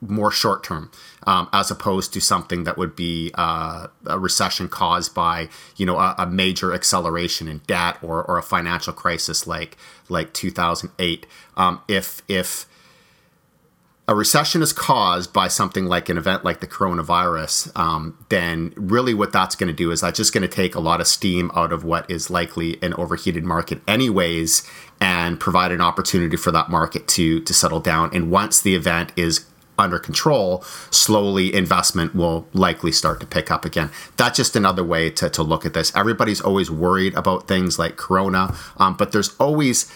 more 0.00 0.30
short 0.30 0.62
term, 0.62 0.90
um, 1.26 1.48
as 1.52 1.70
opposed 1.70 2.12
to 2.12 2.20
something 2.20 2.64
that 2.64 2.76
would 2.78 2.94
be 2.94 3.32
uh, 3.34 3.88
a 4.06 4.18
recession 4.18 4.68
caused 4.68 5.14
by 5.14 5.48
you 5.76 5.84
know 5.84 5.98
a, 5.98 6.14
a, 6.18 6.26
major 6.26 6.72
acceleration 6.72 7.48
in 7.48 7.58
debt 7.66 7.96
or, 8.00 8.22
or 8.22 8.38
a 8.38 8.42
financial 8.42 8.92
crisis 8.92 9.46
like 9.46 9.76
like 10.08 10.32
2008. 10.32 11.26
Um, 11.56 11.80
if 11.88 12.22
if 12.28 12.66
a 14.12 14.14
recession 14.14 14.60
is 14.60 14.74
caused 14.74 15.32
by 15.32 15.48
something 15.48 15.86
like 15.86 16.10
an 16.10 16.18
event 16.18 16.44
like 16.44 16.60
the 16.60 16.66
coronavirus, 16.66 17.74
um, 17.74 18.14
then 18.28 18.74
really 18.76 19.14
what 19.14 19.32
that's 19.32 19.54
going 19.54 19.68
to 19.68 19.72
do 19.72 19.90
is 19.90 20.02
that's 20.02 20.18
just 20.18 20.34
going 20.34 20.42
to 20.42 20.48
take 20.48 20.74
a 20.74 20.80
lot 20.80 21.00
of 21.00 21.06
steam 21.06 21.50
out 21.54 21.72
of 21.72 21.82
what 21.82 22.08
is 22.10 22.28
likely 22.28 22.78
an 22.82 22.92
overheated 22.94 23.42
market, 23.42 23.80
anyways, 23.88 24.70
and 25.00 25.40
provide 25.40 25.72
an 25.72 25.80
opportunity 25.80 26.36
for 26.36 26.50
that 26.50 26.68
market 26.68 27.08
to 27.08 27.40
to 27.40 27.54
settle 27.54 27.80
down. 27.80 28.10
And 28.12 28.30
once 28.30 28.60
the 28.60 28.74
event 28.74 29.12
is 29.16 29.46
under 29.78 29.98
control, 29.98 30.60
slowly 30.90 31.54
investment 31.54 32.14
will 32.14 32.46
likely 32.52 32.92
start 32.92 33.18
to 33.20 33.26
pick 33.26 33.50
up 33.50 33.64
again. 33.64 33.90
That's 34.18 34.36
just 34.36 34.54
another 34.54 34.84
way 34.84 35.08
to, 35.08 35.30
to 35.30 35.42
look 35.42 35.64
at 35.64 35.72
this. 35.72 35.90
Everybody's 35.96 36.42
always 36.42 36.70
worried 36.70 37.14
about 37.14 37.48
things 37.48 37.78
like 37.78 37.96
Corona, 37.96 38.54
um, 38.76 38.94
but 38.94 39.12
there's 39.12 39.34
always 39.36 39.90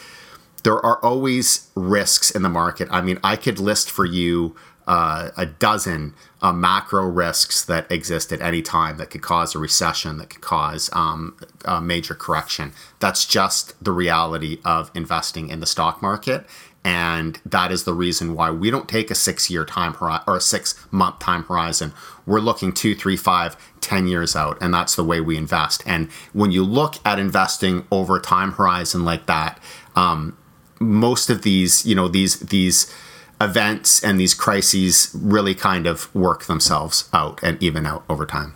there 0.66 0.84
are 0.84 0.98
always 1.04 1.70
risks 1.76 2.28
in 2.28 2.42
the 2.42 2.48
market. 2.48 2.88
I 2.90 3.00
mean, 3.00 3.20
I 3.22 3.36
could 3.36 3.60
list 3.60 3.88
for 3.88 4.04
you 4.04 4.56
uh, 4.88 5.30
a 5.36 5.46
dozen 5.46 6.12
uh, 6.42 6.52
macro 6.52 7.04
risks 7.06 7.64
that 7.66 7.90
exist 7.90 8.32
at 8.32 8.40
any 8.40 8.62
time 8.62 8.96
that 8.96 9.10
could 9.10 9.22
cause 9.22 9.54
a 9.54 9.60
recession, 9.60 10.18
that 10.18 10.28
could 10.28 10.40
cause 10.40 10.90
um, 10.92 11.36
a 11.64 11.80
major 11.80 12.16
correction. 12.16 12.72
That's 12.98 13.26
just 13.26 13.82
the 13.82 13.92
reality 13.92 14.58
of 14.64 14.90
investing 14.92 15.50
in 15.50 15.60
the 15.60 15.66
stock 15.66 16.02
market. 16.02 16.44
And 16.82 17.40
that 17.46 17.70
is 17.70 17.84
the 17.84 17.94
reason 17.94 18.34
why 18.34 18.50
we 18.50 18.68
don't 18.68 18.88
take 18.88 19.08
a 19.12 19.14
six 19.14 19.48
year 19.48 19.64
time 19.64 19.94
horizon 19.94 20.24
or 20.26 20.36
a 20.36 20.40
six 20.40 20.74
month 20.90 21.20
time 21.20 21.44
horizon. 21.44 21.92
We're 22.26 22.40
looking 22.40 22.72
two, 22.72 22.96
three, 22.96 23.16
five, 23.16 23.56
ten 23.80 24.08
years 24.08 24.34
out. 24.34 24.58
And 24.60 24.74
that's 24.74 24.96
the 24.96 25.04
way 25.04 25.20
we 25.20 25.36
invest. 25.36 25.84
And 25.86 26.10
when 26.32 26.50
you 26.50 26.64
look 26.64 26.96
at 27.04 27.20
investing 27.20 27.86
over 27.92 28.16
a 28.16 28.20
time 28.20 28.50
horizon 28.50 29.04
like 29.04 29.26
that, 29.26 29.60
um, 29.94 30.36
most 30.80 31.30
of 31.30 31.42
these, 31.42 31.84
you 31.86 31.94
know, 31.94 32.08
these 32.08 32.40
these 32.40 32.92
events 33.40 34.02
and 34.02 34.18
these 34.18 34.34
crises 34.34 35.10
really 35.14 35.54
kind 35.54 35.86
of 35.86 36.14
work 36.14 36.44
themselves 36.44 37.08
out 37.12 37.38
and 37.42 37.62
even 37.62 37.86
out 37.86 38.04
over 38.08 38.24
time. 38.26 38.54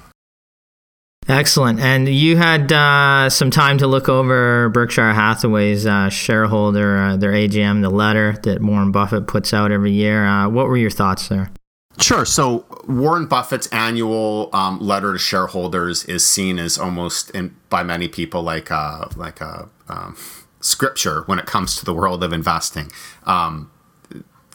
Excellent. 1.29 1.79
And 1.81 2.09
you 2.09 2.37
had 2.37 2.73
uh, 2.73 3.31
some 3.31 3.51
time 3.51 3.79
to 3.79 3.87
look 3.87 4.09
over 4.09 4.69
Berkshire 4.71 5.13
Hathaway's 5.13 5.87
uh, 5.87 6.09
shareholder, 6.09 6.97
uh, 6.97 7.17
their 7.17 7.33
AGM, 7.33 7.83
the 7.83 7.91
letter 7.91 8.37
that 8.43 8.63
Warren 8.63 8.91
Buffett 8.91 9.27
puts 9.27 9.55
out 9.55 9.71
every 9.71 9.93
year. 9.93 10.25
Uh, 10.25 10.49
what 10.49 10.67
were 10.67 10.77
your 10.77 10.91
thoughts 10.91 11.29
there? 11.29 11.53
Sure. 12.01 12.25
So 12.25 12.65
Warren 12.89 13.27
Buffett's 13.27 13.69
annual 13.69 14.49
um, 14.53 14.81
letter 14.81 15.13
to 15.13 15.19
shareholders 15.19 16.05
is 16.05 16.27
seen 16.27 16.59
as 16.59 16.79
almost, 16.79 17.31
in, 17.31 17.55
by 17.69 17.83
many 17.83 18.09
people, 18.09 18.43
like 18.43 18.71
a, 18.71 19.09
like 19.15 19.41
a 19.41 19.69
um, 19.89 20.17
scripture 20.61 21.23
when 21.23 21.39
it 21.39 21.47
comes 21.47 21.77
to 21.77 21.85
the 21.85 21.95
world 21.95 22.23
of 22.23 22.33
investing. 22.33 22.91
Um, 23.25 23.71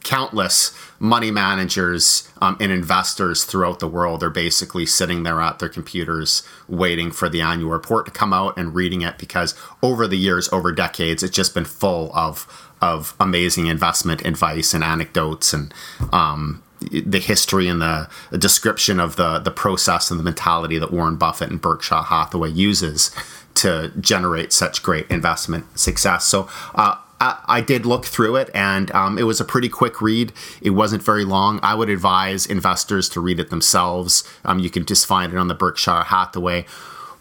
countless 0.05 0.71
money 0.99 1.31
managers 1.31 2.31
um, 2.39 2.55
and 2.61 2.71
investors 2.71 3.43
throughout 3.43 3.79
the 3.79 3.87
world 3.87 4.21
are 4.21 4.29
basically 4.29 4.85
sitting 4.85 5.23
there 5.23 5.41
at 5.41 5.57
their 5.57 5.67
computers 5.67 6.43
waiting 6.67 7.11
for 7.11 7.27
the 7.27 7.41
annual 7.41 7.71
report 7.71 8.05
to 8.05 8.11
come 8.11 8.31
out 8.31 8.55
and 8.55 8.75
reading 8.75 9.01
it 9.01 9.17
because 9.17 9.55
over 9.81 10.07
the 10.07 10.17
years, 10.17 10.47
over 10.53 10.71
decades, 10.71 11.23
it's 11.23 11.35
just 11.35 11.53
been 11.53 11.65
full 11.65 12.15
of 12.15 12.71
of 12.81 13.15
amazing 13.19 13.65
investment 13.65 14.23
advice 14.25 14.73
and 14.73 14.83
anecdotes 14.83 15.53
and 15.53 15.73
um, 16.11 16.61
the 16.81 17.19
history 17.19 17.67
and 17.67 17.81
the, 17.81 18.07
description 18.37 18.99
of 18.99 19.15
the 19.15 19.39
the 19.39 19.49
process 19.49 20.11
and 20.11 20.19
the 20.19 20.23
mentality 20.23 20.77
that 20.77 20.91
Warren 20.91 21.15
Buffett 21.15 21.49
and 21.49 21.59
Berkshire 21.59 22.03
Hathaway 22.03 22.51
uses 22.51 23.09
to 23.55 23.91
generate 23.99 24.53
such 24.53 24.83
great 24.83 25.09
investment 25.09 25.79
success. 25.79 26.25
So 26.25 26.49
uh, 26.73 26.95
I, 27.19 27.39
I, 27.45 27.61
did 27.61 27.85
look 27.85 28.05
through 28.05 28.35
it, 28.35 28.49
and 28.53 28.91
um, 28.91 29.17
it 29.17 29.23
was 29.23 29.39
a 29.39 29.45
pretty 29.45 29.69
quick 29.69 30.01
read. 30.01 30.33
It 30.61 30.71
wasn't 30.71 31.01
very 31.03 31.25
long. 31.25 31.59
I 31.63 31.73
would 31.73 31.89
advise 31.89 32.45
investors 32.45 33.09
to 33.09 33.21
read 33.21 33.39
it 33.39 33.49
themselves. 33.49 34.23
Um, 34.43 34.59
you 34.59 34.69
can 34.69 34.85
just 34.85 35.05
find 35.05 35.33
it 35.33 35.37
on 35.37 35.47
the 35.47 35.55
Berkshire 35.55 36.03
Hathaway 36.03 36.65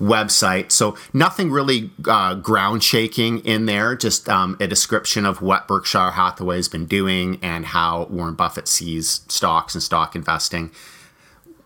website. 0.01 0.73
So 0.73 0.97
nothing 1.13 1.51
really 1.51 1.91
uh, 2.07 2.35
ground 2.35 2.83
shaking 2.83 3.39
in 3.41 3.67
there, 3.67 3.95
just 3.95 4.29
um, 4.29 4.57
a 4.61 4.67
description 4.67 5.25
of 5.25 5.41
what 5.41 5.69
Berkshire 5.69 6.11
Hathaway 6.11 6.57
has 6.57 6.69
been 6.69 6.87
doing 6.87 7.39
and 7.43 7.67
how 7.67 8.05
Warren 8.11 8.35
Buffett 8.35 8.69
sees 8.69 9.21
stocks 9.29 9.75
and 9.75 9.83
stock 9.83 10.17
investing 10.17 10.73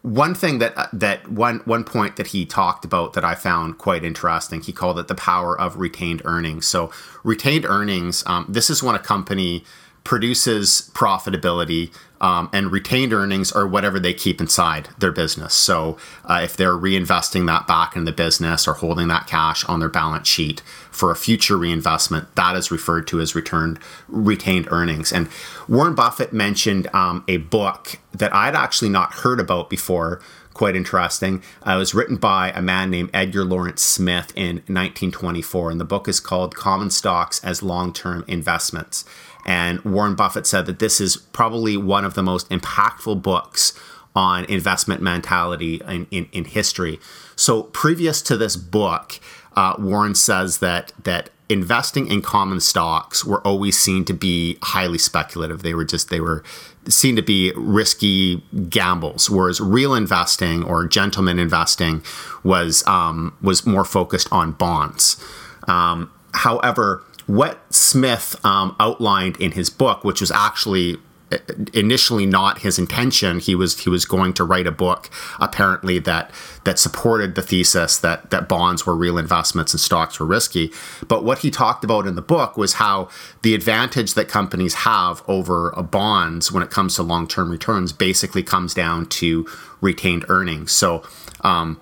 one 0.03 0.35
thing 0.35 0.59
that 0.59 0.77
uh, 0.77 0.87
that 0.93 1.29
one 1.29 1.61
one 1.65 1.85
point 1.85 2.17
that 2.17 2.29
he 2.29 2.47
talked 2.47 2.85
about 2.85 3.15
that 3.15 3.25
I 3.25 3.35
found 3.35 3.79
quite 3.79 4.05
interesting. 4.05 4.61
He 4.61 4.73
called 4.73 4.99
it 4.99 5.09
the 5.09 5.15
power 5.15 5.59
of 5.59 5.77
retained 5.77 6.23
earnings. 6.25 6.67
So 6.67 6.91
retained 7.25 7.65
earnings. 7.65 8.23
Um, 8.27 8.47
this 8.49 8.71
is 8.71 8.83
when 8.83 8.95
a 8.95 9.01
company 9.01 9.65
produces 10.09 10.91
profitability 10.95 11.95
um, 12.19 12.49
and 12.51 12.73
retained 12.73 13.13
earnings 13.13 13.53
are 13.53 13.69
whatever 13.69 14.01
they 14.01 14.15
keep 14.15 14.41
inside 14.41 14.89
their 14.99 15.13
business. 15.13 15.53
So 15.53 15.99
uh, 16.25 16.41
if 16.43 16.57
they're 16.57 16.73
reinvesting 16.73 17.47
that 17.47 17.67
back 17.67 17.95
in 17.95 18.07
the 18.07 18.13
business 18.13 18.67
or 18.67 18.73
holding 18.73 19.09
that 19.09 19.27
cash 19.27 19.67
on 19.67 19.81
their 19.81 19.91
balance 19.91 20.27
sheet 20.27 20.63
for 20.91 21.11
a 21.11 21.15
future 21.15 21.59
reinvestment, 21.59 22.35
that 22.37 22.57
is 22.57 22.71
referred 22.71 23.07
to 23.09 23.21
as 23.21 23.35
returned 23.35 23.81
retained 24.09 24.67
earnings. 24.71 25.13
And 25.13 25.29
Warren 25.69 25.95
Buffett 25.95 26.33
mentioned 26.33 26.89
um, 26.95 27.23
a 27.29 27.37
book 27.37 27.99
that 28.13 28.35
I'd 28.35 28.55
actually 28.55 28.89
not 28.89 29.13
heard 29.13 29.41
about 29.41 29.69
before. 29.69 30.23
Quite 30.55 30.75
interesting. 30.75 31.43
Uh, 31.65 31.73
it 31.73 31.77
was 31.77 31.95
written 31.95 32.17
by 32.17 32.51
a 32.51 32.63
man 32.63 32.91
named 32.91 33.11
Edgar 33.13 33.45
Lawrence 33.45 33.83
Smith 33.83 34.33
in 34.35 34.57
1924, 34.67 35.71
and 35.71 35.79
the 35.79 35.85
book 35.85 36.09
is 36.09 36.19
called 36.19 36.57
Common 36.57 36.89
Stocks 36.89 37.45
as 37.45 37.63
Long 37.63 37.93
Term 37.93 38.25
Investments. 38.27 39.05
And 39.49 39.81
Warren 39.83 40.15
Buffett 40.15 40.47
said 40.47 40.67
that 40.67 40.79
this 40.79 41.01
is 41.01 41.17
probably 41.17 41.79
one 41.79 42.05
of 42.05 42.13
the 42.13 42.23
most 42.23 42.51
impactful 42.51 43.23
books 43.23 43.73
on 44.15 44.45
investment 44.45 45.01
mentality 45.01 45.81
in, 45.89 46.07
in, 46.11 46.29
in 46.33 46.45
history. 46.45 47.01
So, 47.35 47.63
previous 47.63 48.21
to 48.23 48.37
this 48.37 48.57
book, 48.57 49.19
uh, 49.57 49.75
Warren 49.79 50.15
says 50.15 50.59
that 50.59 50.93
that 51.03 51.31
investing 51.49 52.09
in 52.09 52.21
common 52.21 52.61
stocks 52.61 53.25
were 53.25 53.41
always 53.41 53.79
seen 53.79 54.05
to 54.05 54.13
be 54.13 54.59
highly 54.61 54.99
speculative. 54.99 55.63
They 55.63 55.73
were 55.73 55.87
just 55.87 56.11
they 56.11 56.21
were 56.21 56.45
seen 56.87 57.17
to 57.17 57.23
be 57.23 57.55
risky 57.57 58.43
gambles, 58.69 59.31
whereas 59.31 59.63
real 59.63 59.95
investing 59.95 60.63
or 60.63 60.87
gentleman 60.87 61.39
investing 61.39 62.03
was 62.45 62.87
um, 62.87 63.35
was 63.41 63.65
more 63.65 63.87
focused 63.87 64.31
on 64.31 64.53
bonds. 64.53 65.17
Um, 65.67 66.11
however, 66.35 67.03
what 67.29 67.73
Smith 67.73 68.35
um, 68.45 68.75
outlined 68.81 69.37
in 69.37 69.53
his 69.53 69.71
book, 69.71 70.03
which 70.03 70.21
was 70.21 70.31
actually 70.31 70.97
initially 71.75 72.25
not 72.25 72.61
his 72.61 72.79
intention. 72.79 73.39
He 73.39 73.55
was 73.55 73.81
he 73.81 73.91
was 73.91 74.07
going 74.07 74.33
to 74.35 74.45
write 74.45 74.67
a 74.67 74.73
book 74.73 75.11
apparently 75.39 75.99
that 75.99 76.31
that 76.65 76.79
supported 76.79 77.35
the 77.35 77.43
thesis 77.43 77.99
that 77.99 78.31
that 78.31 78.49
bonds 78.49 78.87
were 78.87 78.97
real 78.97 79.19
investments 79.19 79.75
and 79.75 79.81
stocks 79.81 80.19
were 80.19 80.27
risky. 80.27 80.73
But 81.07 81.25
what 81.25 81.41
he 81.41 81.51
talked 81.51 81.85
about 81.85 82.07
in 82.07 82.15
the 82.15 82.23
book 82.23 82.57
was 82.57 82.75
how 82.75 83.11
the 83.43 83.55
advantage 83.55 84.15
that 84.15 84.29
companies 84.29 84.75
have 84.75 85.23
over 85.29 85.71
bonds 85.83 86.51
when 86.51 86.63
it 86.63 86.71
comes 86.71 86.97
to 86.97 87.03
long 87.03 87.29
term 87.29 87.51
returns 87.51 87.93
basically 87.93 88.43
comes 88.43 88.73
down 88.73 89.07
to 89.07 89.47
retained 89.83 90.25
earnings. 90.29 90.73
So 90.73 91.03
um, 91.43 91.79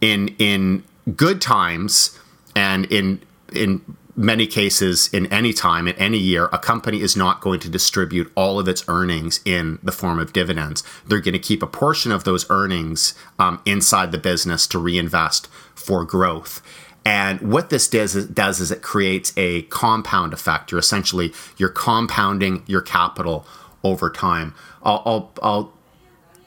in 0.00 0.28
in 0.38 0.82
good 1.14 1.42
times 1.42 2.18
and 2.56 2.86
in 2.86 3.20
in 3.52 3.82
many 4.18 4.48
cases 4.48 5.08
in 5.12 5.26
any 5.32 5.52
time 5.52 5.86
in 5.86 5.94
any 5.94 6.18
year 6.18 6.46
a 6.52 6.58
company 6.58 7.00
is 7.00 7.16
not 7.16 7.40
going 7.40 7.60
to 7.60 7.68
distribute 7.68 8.30
all 8.34 8.58
of 8.58 8.66
its 8.66 8.84
earnings 8.88 9.40
in 9.44 9.78
the 9.80 9.92
form 9.92 10.18
of 10.18 10.32
dividends. 10.32 10.82
They're 11.06 11.20
going 11.20 11.34
to 11.34 11.38
keep 11.38 11.62
a 11.62 11.68
portion 11.68 12.10
of 12.10 12.24
those 12.24 12.44
earnings 12.50 13.14
um, 13.38 13.62
inside 13.64 14.10
the 14.10 14.18
business 14.18 14.66
to 14.68 14.78
reinvest 14.78 15.46
for 15.74 16.04
growth. 16.04 16.60
And 17.04 17.40
what 17.52 17.70
this 17.70 17.86
does 17.86 18.16
is, 18.16 18.26
does 18.26 18.58
is 18.58 18.72
it 18.72 18.82
creates 18.82 19.32
a 19.36 19.62
compound 19.62 20.32
effect. 20.32 20.72
You're 20.72 20.80
essentially 20.80 21.32
you're 21.56 21.68
compounding 21.68 22.64
your 22.66 22.82
capital 22.82 23.46
over 23.84 24.10
time. 24.10 24.52
I'll, 24.82 25.02
I'll, 25.06 25.32
I'll 25.42 25.72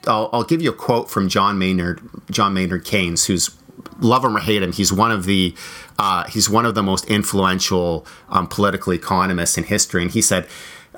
I'll, 0.04 0.30
I'll, 0.32 0.42
give 0.42 0.60
you 0.60 0.70
a 0.70 0.74
quote 0.74 1.08
from 1.08 1.28
John 1.28 1.58
Maynard, 1.58 2.00
John 2.28 2.54
Maynard 2.54 2.84
Keynes, 2.84 3.26
who's 3.26 3.56
love 4.00 4.24
him 4.24 4.36
or 4.36 4.40
hate 4.40 4.62
him, 4.62 4.72
he's 4.72 4.92
one 4.92 5.10
of 5.10 5.24
the 5.24 5.54
uh, 5.98 6.24
he's 6.24 6.48
one 6.48 6.66
of 6.66 6.74
the 6.74 6.82
most 6.82 7.04
influential 7.06 8.06
um, 8.28 8.46
political 8.46 8.92
economists 8.92 9.56
in 9.58 9.64
history, 9.64 10.02
and 10.02 10.10
he 10.12 10.22
said. 10.22 10.46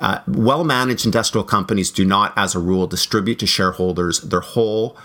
Uh, 0.00 0.18
well 0.26 0.64
managed 0.64 1.06
industrial 1.06 1.44
companies 1.44 1.88
do 1.88 2.04
not, 2.04 2.32
as 2.36 2.56
a 2.56 2.58
rule, 2.58 2.88
distribute 2.88 3.38
to 3.38 3.46
shareholders 3.46 4.20
their 4.22 4.40
whole 4.40 4.98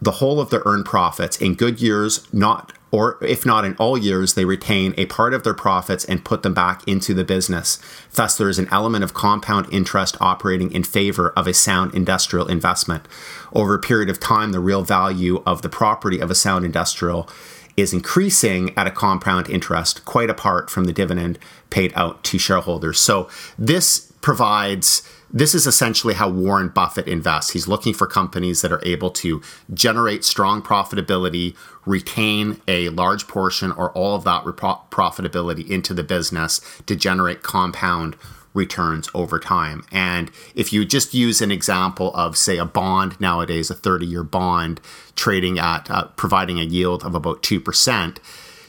the 0.00 0.12
whole 0.12 0.40
of 0.40 0.50
their 0.50 0.62
earned 0.64 0.84
profits 0.84 1.36
in 1.40 1.54
good 1.54 1.80
years, 1.80 2.32
not 2.32 2.72
or 2.90 3.18
if 3.20 3.44
not 3.44 3.64
in 3.64 3.74
all 3.76 3.98
years, 3.98 4.34
they 4.34 4.44
retain 4.44 4.94
a 4.96 5.06
part 5.06 5.34
of 5.34 5.42
their 5.42 5.54
profits 5.54 6.04
and 6.04 6.24
put 6.24 6.42
them 6.42 6.54
back 6.54 6.86
into 6.86 7.12
the 7.14 7.24
business. 7.24 7.80
Thus, 8.14 8.36
there 8.36 8.48
is 8.48 8.58
an 8.58 8.68
element 8.70 9.02
of 9.02 9.12
compound 9.12 9.66
interest 9.72 10.16
operating 10.20 10.70
in 10.72 10.84
favor 10.84 11.30
of 11.30 11.46
a 11.46 11.54
sound 11.54 11.94
industrial 11.94 12.46
investment. 12.46 13.06
Over 13.52 13.74
a 13.74 13.80
period 13.80 14.08
of 14.08 14.20
time, 14.20 14.52
the 14.52 14.60
real 14.60 14.82
value 14.82 15.42
of 15.44 15.62
the 15.62 15.68
property 15.68 16.20
of 16.20 16.30
a 16.30 16.34
sound 16.34 16.64
industrial 16.64 17.28
is 17.76 17.92
increasing 17.92 18.72
at 18.76 18.86
a 18.86 18.90
compound 18.90 19.50
interest, 19.50 20.04
quite 20.04 20.30
apart 20.30 20.70
from 20.70 20.84
the 20.84 20.92
dividend 20.92 21.38
paid 21.70 21.92
out 21.94 22.22
to 22.24 22.38
shareholders. 22.38 22.98
So, 22.98 23.28
this 23.58 24.12
provides 24.22 25.08
this 25.32 25.54
is 25.54 25.66
essentially 25.66 26.14
how 26.14 26.28
Warren 26.28 26.68
Buffett 26.68 27.08
invests. 27.08 27.50
He's 27.52 27.68
looking 27.68 27.94
for 27.94 28.06
companies 28.06 28.62
that 28.62 28.72
are 28.72 28.82
able 28.84 29.10
to 29.10 29.42
generate 29.74 30.24
strong 30.24 30.62
profitability, 30.62 31.56
retain 31.84 32.60
a 32.68 32.88
large 32.90 33.26
portion 33.26 33.72
or 33.72 33.90
all 33.92 34.14
of 34.14 34.24
that 34.24 34.44
profitability 34.44 35.68
into 35.68 35.94
the 35.94 36.04
business 36.04 36.60
to 36.86 36.96
generate 36.96 37.42
compound 37.42 38.16
returns 38.54 39.08
over 39.14 39.38
time. 39.38 39.84
And 39.92 40.30
if 40.54 40.72
you 40.72 40.84
just 40.84 41.12
use 41.12 41.42
an 41.42 41.52
example 41.52 42.14
of, 42.14 42.36
say, 42.36 42.56
a 42.56 42.64
bond 42.64 43.20
nowadays, 43.20 43.70
a 43.70 43.74
30 43.74 44.06
year 44.06 44.24
bond 44.24 44.80
trading 45.14 45.58
at 45.58 45.90
uh, 45.90 46.04
providing 46.16 46.58
a 46.58 46.64
yield 46.64 47.04
of 47.04 47.14
about 47.14 47.42
2%, 47.42 48.16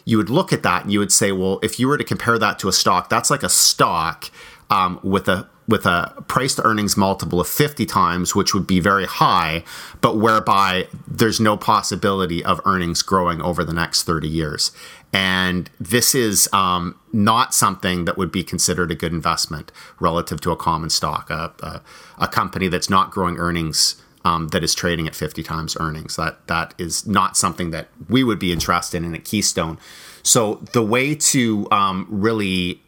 you 0.06 0.18
would 0.18 0.30
look 0.30 0.54
at 0.54 0.64
that 0.64 0.84
and 0.84 0.92
you 0.92 1.00
would 1.00 1.12
say, 1.12 1.32
well, 1.32 1.60
if 1.64 1.80
you 1.80 1.88
were 1.88 1.98
to 1.98 2.04
compare 2.04 2.38
that 2.38 2.60
to 2.60 2.68
a 2.68 2.74
stock, 2.74 3.10
that's 3.10 3.30
like 3.30 3.44
a 3.44 3.50
stock 3.50 4.30
um, 4.70 5.00
with 5.04 5.28
a 5.28 5.50
with 5.68 5.86
a 5.86 6.14
price 6.28 6.56
to 6.56 6.66
earnings 6.66 6.96
multiple 6.96 7.42
of 7.42 7.48
50 7.48 7.86
times, 7.86 8.34
which 8.34 8.54
would 8.54 8.66
be 8.66 8.80
very 8.80 9.06
high, 9.06 9.64
but 10.00 10.18
whereby 10.18 10.88
there's 11.08 11.40
no 11.40 11.58
possibility 11.58 12.44
of 12.44 12.62
earnings 12.66 13.02
growing 13.02 13.42
over 13.42 13.64
the 13.64 13.74
next 13.74 14.04
30 14.04 14.28
years. 14.28 14.72
And 15.14 15.70
this 15.80 16.16
is 16.16 16.50
um, 16.54 16.98
not 17.12 17.54
something 17.54 18.06
that 18.06 18.18
would 18.18 18.32
be 18.32 18.44
considered 18.44 18.92
a 18.92 18.96
good 18.96 19.12
investment 19.12 19.72
relative 20.00 20.42
to 20.42 20.52
a 20.52 20.56
common 20.56 20.90
stock, 20.90 21.30
a, 21.30 21.54
a, 21.62 21.82
a 22.20 22.28
company 22.28 22.68
that's 22.68 22.90
not 22.90 23.12
growing 23.12 23.38
earnings. 23.38 24.02
Um, 24.26 24.50
that 24.50 24.62
is 24.62 24.76
trading 24.76 25.08
at 25.08 25.16
50 25.16 25.42
times 25.42 25.78
earnings. 25.80 26.18
That 26.18 26.48
that 26.48 26.74
is 26.78 27.08
not 27.08 27.38
something 27.38 27.72
that 27.72 27.88
we 28.10 28.26
would 28.26 28.40
be 28.40 28.52
interested 28.52 29.02
in 29.02 29.16
at 29.16 29.24
Keystone. 29.24 29.78
So 30.22 30.56
the 30.74 30.84
way 30.84 31.16
to 31.16 31.66
um, 31.72 32.08
really 32.10 32.82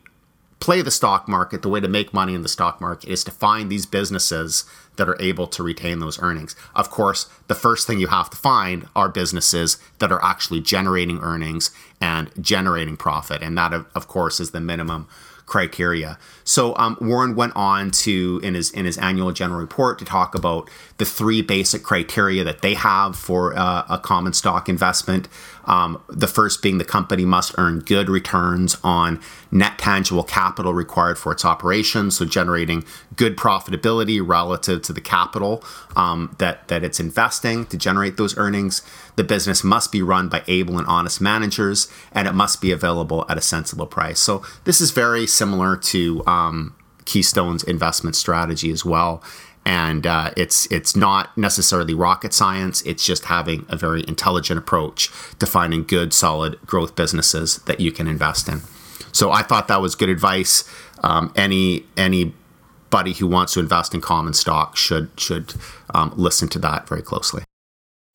play 0.60 0.82
the 0.82 0.92
stock 0.92 1.28
market, 1.28 1.62
the 1.62 1.70
way 1.70 1.80
to 1.80 1.88
make 1.88 2.14
money 2.14 2.34
in 2.34 2.42
the 2.42 2.50
stock 2.50 2.82
market 2.82 3.10
is 3.10 3.24
to 3.24 3.32
find 3.32 3.70
these 3.70 3.86
businesses 3.86 4.66
that 4.98 5.08
are 5.08 5.20
able 5.22 5.48
to 5.48 5.64
retain 5.64 6.00
those 6.00 6.22
earnings. 6.22 6.56
Of 6.76 6.90
course, 6.90 7.30
the 7.48 7.56
first 7.56 7.88
thing 7.88 8.00
you 8.00 8.08
have 8.08 8.30
to 8.32 8.38
find 8.38 8.88
are 8.96 9.08
businesses 9.08 9.78
that 10.00 10.12
are 10.12 10.24
actually 10.24 10.60
generating 10.60 11.20
earnings 11.20 11.72
and 12.02 12.30
generating 12.42 12.98
profit. 12.98 13.42
And 13.42 13.58
that, 13.58 13.74
of 13.74 14.08
course, 14.08 14.40
is 14.40 14.52
the 14.52 14.60
minimum 14.60 15.08
criteria. 15.50 16.18
So 16.44 16.76
um, 16.78 16.96
Warren 17.02 17.36
went 17.36 17.54
on 17.56 17.92
to 17.92 18.40
in 18.44 18.54
his 18.54 18.72
in 18.72 18.86
his 18.86 18.98
annual 19.00 19.32
general 19.32 19.60
report 19.60 20.00
to 20.00 20.06
talk 20.06 20.36
about 20.36 20.70
the 20.98 21.06
three 21.06 21.42
basic 21.42 21.84
criteria 21.84 22.44
that 22.44 22.62
they 22.62 22.76
have 22.76 23.16
for 23.18 23.58
uh, 23.58 23.84
a 23.90 23.98
common 23.98 24.34
stock 24.34 24.70
investment. 24.70 25.28
Um, 25.70 26.02
the 26.10 26.28
first 26.28 26.62
being 26.64 26.80
the 26.80 26.84
company 26.84 27.26
must 27.26 27.54
earn 27.58 27.80
good 27.80 28.10
returns 28.10 28.76
on 28.84 29.22
net 29.52 29.78
tangible 29.78 30.24
capital 30.24 30.74
required 30.74 31.18
for 31.20 31.32
its 31.32 31.46
operations, 31.46 32.18
so 32.18 32.26
generating 32.26 32.84
good 33.16 33.38
profitability 33.38 34.20
relative 34.22 34.82
to 34.82 34.94
the 34.94 35.00
capital 35.00 35.64
um, 35.96 36.36
that 36.40 36.68
that 36.70 36.84
it's 36.84 37.00
investing 37.00 37.66
to 37.68 37.78
generate 37.78 38.18
those 38.18 38.36
earnings. 38.38 38.82
The 39.16 39.24
business 39.24 39.64
must 39.64 39.92
be 39.92 40.02
run 40.02 40.28
by 40.28 40.44
able 40.48 40.78
and 40.80 40.88
honest 40.88 41.22
managers, 41.22 41.88
and 42.12 42.28
it 42.28 42.34
must 42.34 42.62
be 42.62 42.72
available 42.72 43.26
at 43.30 43.38
a 43.38 43.42
sensible 43.42 43.88
price. 43.88 44.20
So 44.20 44.44
this 44.64 44.82
is 44.82 44.90
very 44.90 45.28
similar 45.28 45.78
to 45.78 46.26
um, 46.26 46.76
Keystone's 47.06 47.64
investment 47.64 48.16
strategy 48.16 48.72
as 48.72 48.84
well 48.84 49.24
and 49.70 50.08
uh, 50.08 50.32
it's 50.36 50.66
it's 50.72 50.96
not 50.96 51.38
necessarily 51.38 51.94
rocket 51.94 52.34
science. 52.34 52.82
It's 52.88 53.06
just 53.06 53.26
having 53.26 53.68
a 53.70 53.78
very 53.78 54.04
intelligent 54.08 54.58
approach 54.58 55.12
to 55.38 55.46
finding 55.46 55.84
good, 55.84 56.12
solid 56.12 56.60
growth 56.66 56.96
businesses 56.96 57.58
that 57.68 57.80
you 57.80 57.92
can 57.92 58.08
invest 58.08 58.50
in. 58.50 58.62
So 59.12 59.32
I 59.32 59.44
thought 59.44 59.68
that 59.68 59.80
was 59.80 59.94
good 59.94 60.10
advice. 60.10 60.64
Um, 61.04 61.32
any 61.36 61.86
anybody 61.96 63.14
who 63.14 63.28
wants 63.28 63.54
to 63.54 63.60
invest 63.60 63.94
in 63.94 64.02
common 64.02 64.34
stock 64.34 64.76
should 64.76 65.12
should 65.18 65.54
um, 65.94 66.14
listen 66.16 66.48
to 66.50 66.60
that 66.60 66.90
very 66.90 67.04
closely. 67.04 67.44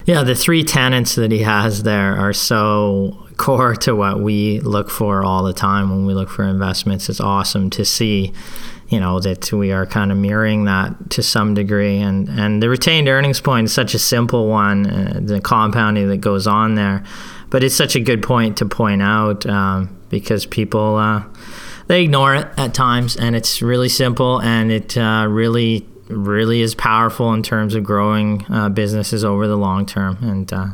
Yeah, 0.06 0.24
the 0.24 0.34
three 0.34 0.64
tenants 0.64 1.14
that 1.14 1.30
he 1.30 1.44
has 1.44 1.84
there 1.84 2.16
are 2.16 2.32
so 2.32 3.28
core 3.36 3.76
to 3.76 3.94
what 3.94 4.18
we 4.20 4.58
look 4.58 4.90
for 4.90 5.24
all 5.24 5.44
the 5.44 5.52
time 5.52 5.88
when 5.90 6.04
we 6.04 6.14
look 6.14 6.30
for 6.30 6.42
investments. 6.42 7.08
It's 7.08 7.20
awesome 7.20 7.70
to 7.70 7.84
see 7.84 8.32
you 8.88 9.00
know 9.00 9.20
that 9.20 9.52
we 9.52 9.72
are 9.72 9.86
kind 9.86 10.12
of 10.12 10.18
mirroring 10.18 10.64
that 10.64 11.10
to 11.10 11.22
some 11.22 11.54
degree. 11.54 11.98
And 11.98 12.28
and 12.28 12.62
the 12.62 12.68
retained 12.68 13.08
earnings 13.08 13.40
point 13.40 13.66
is 13.66 13.72
such 13.72 13.94
a 13.94 13.98
simple 13.98 14.48
one 14.48 14.86
uh, 14.86 15.20
the 15.22 15.40
compounding 15.40 16.08
that 16.08 16.18
goes 16.18 16.46
on 16.46 16.74
there. 16.74 17.04
But 17.50 17.62
it's 17.62 17.74
such 17.74 17.94
a 17.94 18.00
good 18.00 18.22
point 18.22 18.56
to 18.58 18.66
point 18.66 19.02
out 19.02 19.46
um, 19.46 19.96
because 20.08 20.46
people 20.46 20.96
uh, 20.96 21.24
they 21.86 22.04
ignore 22.04 22.34
it 22.34 22.48
at 22.56 22.74
times 22.74 23.16
and 23.16 23.36
it's 23.36 23.62
really 23.62 23.88
simple 23.88 24.40
and 24.40 24.72
it 24.72 24.96
uh, 24.96 25.26
really 25.28 25.86
really 26.08 26.60
is 26.60 26.74
powerful 26.74 27.32
in 27.32 27.42
terms 27.42 27.74
of 27.74 27.82
growing 27.82 28.44
uh, 28.50 28.68
businesses 28.68 29.24
over 29.24 29.46
the 29.46 29.56
long 29.56 29.86
term. 29.86 30.18
And 30.20 30.52
uh, 30.52 30.68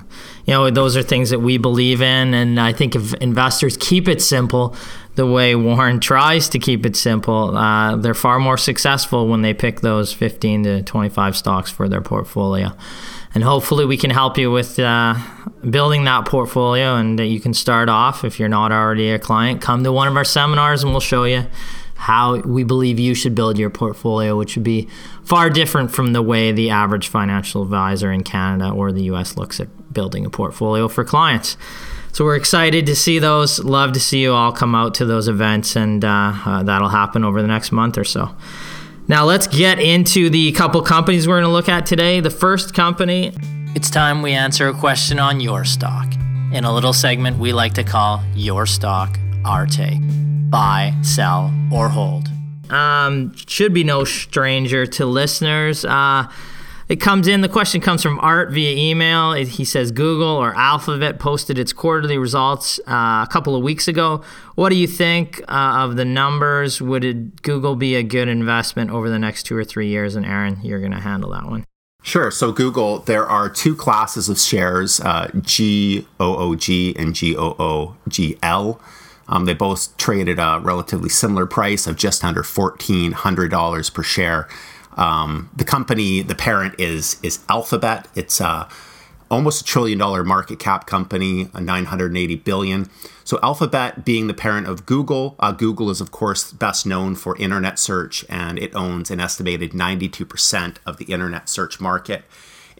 you 0.50 0.56
know 0.56 0.68
those 0.68 0.96
are 0.96 1.02
things 1.02 1.30
that 1.30 1.38
we 1.38 1.56
believe 1.56 2.02
in 2.02 2.34
and 2.34 2.60
i 2.60 2.72
think 2.72 2.96
if 2.96 3.14
investors 3.14 3.76
keep 3.78 4.08
it 4.08 4.20
simple 4.20 4.74
the 5.16 5.26
way 5.26 5.54
Warren 5.54 6.00
tries 6.00 6.48
to 6.50 6.58
keep 6.58 6.86
it 6.86 6.96
simple, 6.96 7.56
uh, 7.56 7.96
they're 7.96 8.14
far 8.14 8.38
more 8.38 8.56
successful 8.56 9.28
when 9.28 9.42
they 9.42 9.52
pick 9.52 9.80
those 9.80 10.12
15 10.12 10.62
to 10.62 10.82
25 10.82 11.36
stocks 11.36 11.70
for 11.70 11.88
their 11.88 12.00
portfolio. 12.00 12.72
And 13.32 13.44
hopefully, 13.44 13.84
we 13.84 13.96
can 13.96 14.10
help 14.10 14.38
you 14.38 14.50
with 14.50 14.78
uh, 14.78 15.14
building 15.68 16.04
that 16.04 16.26
portfolio. 16.26 16.96
And 16.96 17.18
that 17.18 17.26
you 17.26 17.40
can 17.40 17.54
start 17.54 17.88
off, 17.88 18.24
if 18.24 18.40
you're 18.40 18.48
not 18.48 18.72
already 18.72 19.10
a 19.10 19.18
client, 19.18 19.60
come 19.60 19.84
to 19.84 19.92
one 19.92 20.08
of 20.08 20.16
our 20.16 20.24
seminars 20.24 20.82
and 20.82 20.92
we'll 20.92 21.00
show 21.00 21.24
you 21.24 21.46
how 22.00 22.36
we 22.36 22.64
believe 22.64 22.98
you 22.98 23.14
should 23.14 23.34
build 23.34 23.58
your 23.58 23.68
portfolio, 23.68 24.34
which 24.34 24.56
would 24.56 24.64
be 24.64 24.88
far 25.22 25.50
different 25.50 25.90
from 25.90 26.14
the 26.14 26.22
way 26.22 26.50
the 26.50 26.70
average 26.70 27.08
financial 27.08 27.62
advisor 27.62 28.10
in 28.10 28.24
Canada 28.24 28.70
or 28.70 28.90
the 28.90 29.02
US 29.02 29.36
looks 29.36 29.60
at 29.60 29.92
building 29.92 30.24
a 30.24 30.30
portfolio 30.30 30.88
for 30.88 31.04
clients. 31.04 31.58
so 32.10 32.24
we're 32.24 32.36
excited 32.36 32.86
to 32.86 32.96
see 32.96 33.18
those. 33.18 33.62
Love 33.62 33.92
to 33.92 34.00
see 34.00 34.22
you 34.22 34.32
all 34.32 34.50
come 34.50 34.74
out 34.74 34.94
to 34.94 35.04
those 35.04 35.28
events, 35.28 35.76
and 35.76 36.02
uh, 36.02 36.32
uh, 36.46 36.62
that'll 36.62 36.88
happen 36.88 37.22
over 37.22 37.42
the 37.42 37.48
next 37.48 37.70
month 37.70 37.98
or 37.98 38.04
so. 38.04 38.34
Now 39.10 39.24
let's 39.24 39.48
get 39.48 39.80
into 39.80 40.30
the 40.30 40.52
couple 40.52 40.80
companies 40.82 41.26
we're 41.26 41.40
going 41.40 41.48
to 41.48 41.50
look 41.50 41.68
at 41.68 41.84
today. 41.84 42.20
The 42.20 42.30
first 42.30 42.74
company. 42.74 43.32
It's 43.74 43.90
time 43.90 44.22
we 44.22 44.30
answer 44.34 44.68
a 44.68 44.72
question 44.72 45.18
on 45.18 45.40
your 45.40 45.64
stock 45.64 46.06
in 46.52 46.62
a 46.62 46.72
little 46.72 46.92
segment 46.92 47.36
we 47.36 47.52
like 47.52 47.74
to 47.74 47.82
call 47.82 48.22
Your 48.36 48.66
Stock, 48.66 49.18
Our 49.44 49.66
Take. 49.66 49.98
Buy, 50.48 50.94
sell, 51.02 51.52
or 51.72 51.88
hold. 51.88 52.28
Um, 52.70 53.34
should 53.34 53.74
be 53.74 53.82
no 53.82 54.04
stranger 54.04 54.86
to 54.86 55.06
listeners. 55.06 55.84
Uh, 55.84 56.30
it 56.90 57.00
comes 57.00 57.28
in, 57.28 57.40
the 57.40 57.48
question 57.48 57.80
comes 57.80 58.02
from 58.02 58.18
Art 58.18 58.50
via 58.50 58.76
email. 58.76 59.32
He 59.34 59.64
says 59.64 59.92
Google 59.92 60.26
or 60.26 60.52
Alphabet 60.56 61.20
posted 61.20 61.56
its 61.56 61.72
quarterly 61.72 62.18
results 62.18 62.80
uh, 62.80 63.24
a 63.24 63.28
couple 63.30 63.54
of 63.54 63.62
weeks 63.62 63.86
ago. 63.86 64.24
What 64.56 64.70
do 64.70 64.74
you 64.74 64.88
think 64.88 65.40
uh, 65.42 65.84
of 65.84 65.94
the 65.94 66.04
numbers? 66.04 66.82
Would 66.82 67.04
it, 67.04 67.42
Google 67.42 67.76
be 67.76 67.94
a 67.94 68.02
good 68.02 68.26
investment 68.26 68.90
over 68.90 69.08
the 69.08 69.20
next 69.20 69.44
two 69.44 69.56
or 69.56 69.62
three 69.62 69.86
years? 69.86 70.16
And 70.16 70.26
Aaron, 70.26 70.58
you're 70.64 70.80
going 70.80 70.90
to 70.90 70.98
handle 70.98 71.30
that 71.30 71.44
one. 71.44 71.64
Sure. 72.02 72.32
So, 72.32 72.50
Google, 72.50 72.98
there 72.98 73.24
are 73.24 73.48
two 73.48 73.76
classes 73.76 74.28
of 74.28 74.40
shares 74.40 74.98
uh, 74.98 75.28
GOOG 75.32 76.96
and 76.98 77.14
GOOGL. 77.14 78.80
Um, 79.28 79.44
they 79.44 79.54
both 79.54 79.96
trade 79.96 80.28
at 80.28 80.40
a 80.40 80.60
relatively 80.60 81.08
similar 81.08 81.46
price 81.46 81.86
of 81.86 81.96
just 81.96 82.24
under 82.24 82.42
$1,400 82.42 83.94
per 83.94 84.02
share. 84.02 84.48
Um, 85.00 85.50
the 85.56 85.64
company, 85.64 86.22
the 86.22 86.36
parent 86.36 86.78
is 86.78 87.18
is 87.22 87.40
Alphabet. 87.48 88.06
It's 88.14 88.40
uh, 88.40 88.68
almost 89.30 89.62
a 89.62 89.64
trillion 89.64 89.98
dollar 89.98 90.22
market 90.22 90.58
cap 90.58 90.86
company, 90.86 91.48
a 91.54 91.60
980 91.60 92.36
billion. 92.36 92.90
So 93.24 93.38
Alphabet 93.42 94.04
being 94.04 94.26
the 94.26 94.34
parent 94.34 94.66
of 94.66 94.84
Google, 94.86 95.36
uh, 95.38 95.52
Google 95.52 95.88
is 95.88 96.00
of 96.00 96.10
course 96.10 96.52
best 96.52 96.84
known 96.84 97.14
for 97.14 97.36
internet 97.38 97.78
search, 97.78 98.24
and 98.28 98.58
it 98.58 98.74
owns 98.74 99.10
an 99.10 99.20
estimated 99.20 99.72
92% 99.72 100.76
of 100.84 100.98
the 100.98 101.06
internet 101.06 101.48
search 101.48 101.80
market. 101.80 102.24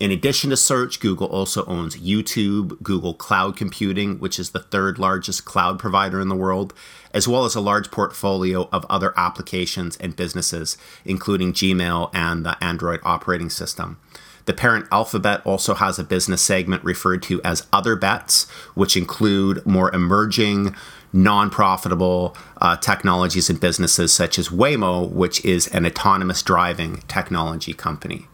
In 0.01 0.11
addition 0.11 0.49
to 0.49 0.57
search, 0.57 0.99
Google 0.99 1.27
also 1.27 1.63
owns 1.67 1.95
YouTube, 1.95 2.83
Google 2.83 3.13
Cloud 3.13 3.55
Computing, 3.55 4.19
which 4.19 4.39
is 4.39 4.51
the 4.51 4.61
third 4.61 4.99
largest 4.99 5.45
cloud 5.45 5.79
provider 5.79 6.23
in 6.23 6.29
the 6.29 6.35
world, 6.35 6.73
as 7.13 7.29
well 7.29 7.45
as 7.45 7.55
a 7.55 7.61
large 7.61 7.91
portfolio 7.91 8.67
of 8.73 8.87
other 8.89 9.13
applications 9.19 9.99
and 9.99 10.17
businesses, 10.17 10.79
including 11.05 11.53
Gmail 11.53 12.09
and 12.15 12.47
the 12.47 12.57
Android 12.65 13.01
operating 13.03 13.51
system. 13.51 13.99
The 14.47 14.55
parent 14.55 14.87
Alphabet 14.91 15.43
also 15.45 15.75
has 15.75 15.99
a 15.99 16.05
business 16.05 16.41
segment 16.41 16.83
referred 16.83 17.23
to 17.25 17.43
as 17.43 17.67
Other 17.71 17.95
Bets, 17.95 18.49
which 18.75 18.97
include 18.97 19.67
more 19.67 19.95
emerging, 19.95 20.75
non 21.13 21.51
profitable 21.51 22.35
uh, 22.57 22.79
technologies 22.79 23.51
and 23.51 23.61
businesses 23.61 24.15
such 24.15 24.39
as 24.39 24.49
Waymo, 24.49 25.11
which 25.11 25.45
is 25.45 25.67
an 25.69 25.85
autonomous 25.85 26.43
driving 26.43 27.03
technology 27.07 27.75
company. 27.75 28.29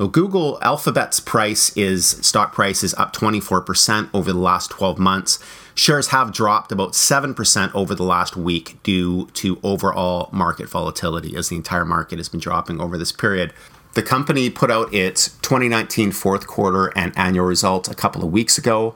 Well, 0.00 0.08
Google 0.08 0.58
Alphabet's 0.62 1.20
price 1.20 1.76
is 1.76 2.06
stock 2.26 2.54
price 2.54 2.82
is 2.82 2.94
up 2.94 3.14
24% 3.14 4.08
over 4.14 4.32
the 4.32 4.38
last 4.38 4.70
12 4.70 4.98
months. 4.98 5.38
Shares 5.74 6.06
have 6.06 6.32
dropped 6.32 6.72
about 6.72 6.92
7% 6.92 7.74
over 7.74 7.94
the 7.94 8.02
last 8.02 8.34
week 8.34 8.82
due 8.82 9.26
to 9.34 9.60
overall 9.62 10.30
market 10.32 10.70
volatility 10.70 11.36
as 11.36 11.50
the 11.50 11.56
entire 11.56 11.84
market 11.84 12.16
has 12.16 12.30
been 12.30 12.40
dropping 12.40 12.80
over 12.80 12.96
this 12.96 13.12
period. 13.12 13.52
The 13.92 14.02
company 14.02 14.48
put 14.48 14.70
out 14.70 14.94
its 14.94 15.36
2019 15.42 16.12
fourth 16.12 16.46
quarter 16.46 16.86
and 16.96 17.12
annual 17.18 17.44
results 17.44 17.86
a 17.90 17.94
couple 17.94 18.24
of 18.24 18.32
weeks 18.32 18.56
ago. 18.56 18.94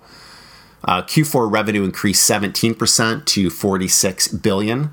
Uh, 0.84 1.02
Q4 1.02 1.52
revenue 1.52 1.84
increased 1.84 2.26
17% 2.30 3.26
to 3.26 3.50
46 3.50 4.28
billion. 4.28 4.90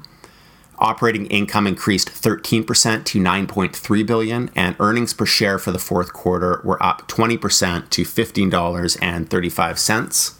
Operating 0.81 1.27
income 1.27 1.65
increased 1.67 2.09
13% 2.09 3.05
to 3.05 3.19
9.3 3.19 4.07
billion 4.07 4.49
and 4.55 4.75
earnings 4.79 5.13
per 5.13 5.27
share 5.27 5.59
for 5.59 5.71
the 5.71 5.77
fourth 5.77 6.11
quarter 6.11 6.59
were 6.63 6.81
up 6.81 7.07
20% 7.07 7.91
to 7.91 8.01
$15.35. 8.01 10.33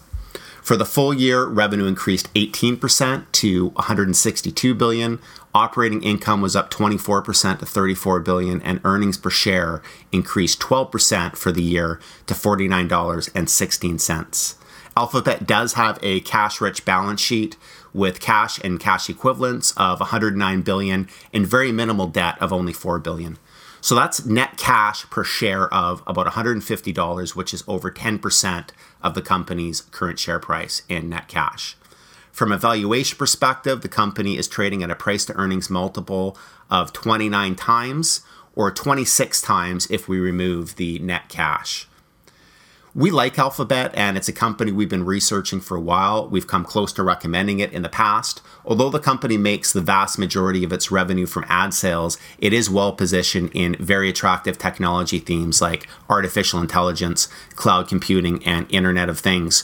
For 0.63 0.75
the 0.75 0.86
full 0.86 1.13
year, 1.13 1.45
revenue 1.45 1.86
increased 1.86 2.34
18% 2.34 3.25
to 3.34 3.69
162 3.69 4.73
billion. 4.73 5.19
Operating 5.54 6.01
income 6.01 6.41
was 6.41 6.56
up 6.56 6.71
24% 6.71 7.60
to 7.60 7.65
34 7.67 8.21
billion 8.21 8.63
and 8.63 8.82
earnings 8.84 9.19
per 9.19 9.30
share 9.30 9.84
increased 10.12 10.60
12% 10.60 11.36
for 11.36 11.51
the 11.51 11.62
year 11.62 11.99
to 12.25 12.34
$49.16. 12.34 14.56
Alphabet 14.97 15.47
does 15.47 15.73
have 15.73 15.99
a 16.01 16.19
cash-rich 16.21 16.84
balance 16.84 17.21
sheet 17.21 17.58
with 17.93 18.19
cash 18.19 18.60
and 18.63 18.80
cash 18.80 19.10
equivalents 19.10 19.73
of 19.77 19.99
109 19.99 20.62
billion 20.62 21.08
and 21.34 21.45
very 21.45 21.71
minimal 21.71 22.08
debt 22.08 22.41
of 22.41 22.54
only 22.54 22.73
4 22.73 22.99
billion. 22.99 23.38
So 23.82 23.95
that's 23.95 24.25
net 24.25 24.58
cash 24.58 25.10
per 25.10 25.23
share 25.23 25.73
of 25.73 26.04
about 26.06 26.27
$150, 26.27 27.36
which 27.36 27.54
is 27.54 27.63
over 27.67 27.89
10% 27.89 28.69
of 29.01 29.13
the 29.15 29.21
company's 29.21 29.82
current 29.82 30.19
share 30.19 30.39
price 30.39 30.84
in 30.88 31.10
net 31.10 31.27
cash. 31.27 31.75
From 32.32 32.51
a 32.51 32.58
valuation 32.58 33.17
perspective, 33.17 33.82
the 33.82 33.89
company 33.89 34.38
is 34.38 34.47
trading 34.47 34.84
at 34.84 34.91
a 34.91 34.95
price 34.95 35.25
to 35.25 35.34
earnings 35.34 35.69
multiple 35.69 36.38
of 36.69 36.93
29 36.93 37.56
times 37.56 38.21
or 38.56 38.71
26 38.71 39.41
times 39.41 39.89
if 39.89 40.08
we 40.08 40.19
remove 40.19 40.75
the 40.75 40.99
net 40.99 41.27
cash 41.27 41.88
we 42.93 43.10
like 43.10 43.39
Alphabet, 43.39 43.91
and 43.93 44.17
it's 44.17 44.27
a 44.27 44.34
company 44.34 44.71
we've 44.71 44.89
been 44.89 45.06
researching 45.06 45.62
for 45.62 45.77
a 45.77 45.82
while. 45.82 46.27
We've 46.27 46.47
come 46.47 46.65
close 46.65 46.91
to 46.93 47.04
recommending 47.04 47.60
it 47.60 47.71
in 47.71 47.84
the 47.84 47.89
past. 47.89 48.41
Although 48.65 48.89
the 48.89 48.99
company 48.99 49.38
makes 49.38 49.71
the 49.71 49.80
vast 49.80 50.19
majority 50.19 50.65
of 50.65 50.73
its 50.73 50.91
revenue 50.91 51.25
from 51.25 51.45
ad 51.47 51.73
sales, 51.73 52.17
it 52.38 52.51
is 52.51 52.69
well 52.69 52.91
positioned 52.91 53.51
in 53.54 53.75
very 53.80 54.10
attractive 54.10 54.58
technology 54.58 55.19
themes 55.19 55.62
like 55.62 55.88
artificial 56.10 56.60
intelligence, 56.60 57.30
cloud 57.56 57.88
computing, 57.88 58.43
and 58.45 58.67
Internet 58.69 59.08
of 59.08 59.19
Things. 59.19 59.63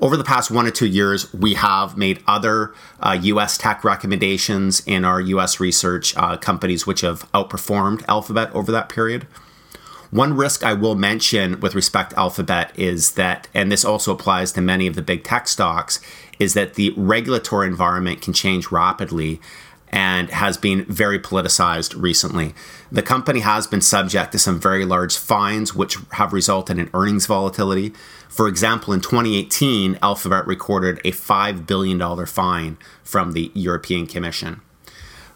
Over 0.00 0.16
the 0.16 0.24
past 0.24 0.50
one 0.50 0.66
or 0.66 0.72
two 0.72 0.88
years, 0.88 1.32
we 1.32 1.54
have 1.54 1.96
made 1.96 2.24
other 2.26 2.74
uh, 2.98 3.16
US 3.22 3.56
tech 3.56 3.84
recommendations 3.84 4.82
in 4.84 5.04
our 5.04 5.20
US 5.20 5.60
research 5.60 6.16
uh, 6.16 6.36
companies 6.36 6.88
which 6.88 7.02
have 7.02 7.30
outperformed 7.32 8.04
Alphabet 8.08 8.52
over 8.52 8.72
that 8.72 8.88
period. 8.88 9.28
One 10.14 10.36
risk 10.36 10.62
I 10.62 10.74
will 10.74 10.94
mention 10.94 11.58
with 11.58 11.74
respect 11.74 12.10
to 12.10 12.20
Alphabet 12.20 12.70
is 12.78 13.14
that, 13.14 13.48
and 13.52 13.72
this 13.72 13.84
also 13.84 14.12
applies 14.12 14.52
to 14.52 14.60
many 14.60 14.86
of 14.86 14.94
the 14.94 15.02
big 15.02 15.24
tech 15.24 15.48
stocks, 15.48 15.98
is 16.38 16.54
that 16.54 16.74
the 16.74 16.94
regulatory 16.96 17.66
environment 17.66 18.22
can 18.22 18.32
change 18.32 18.70
rapidly 18.70 19.40
and 19.88 20.30
has 20.30 20.56
been 20.56 20.84
very 20.84 21.18
politicized 21.18 22.00
recently. 22.00 22.54
The 22.92 23.02
company 23.02 23.40
has 23.40 23.66
been 23.66 23.80
subject 23.80 24.30
to 24.30 24.38
some 24.38 24.60
very 24.60 24.84
large 24.84 25.16
fines, 25.16 25.74
which 25.74 25.98
have 26.12 26.32
resulted 26.32 26.78
in 26.78 26.90
earnings 26.94 27.26
volatility. 27.26 27.92
For 28.28 28.46
example, 28.46 28.94
in 28.94 29.00
2018, 29.00 29.98
Alphabet 30.00 30.46
recorded 30.46 31.00
a 31.04 31.10
$5 31.10 31.66
billion 31.66 32.26
fine 32.26 32.78
from 33.02 33.32
the 33.32 33.50
European 33.52 34.06
Commission. 34.06 34.60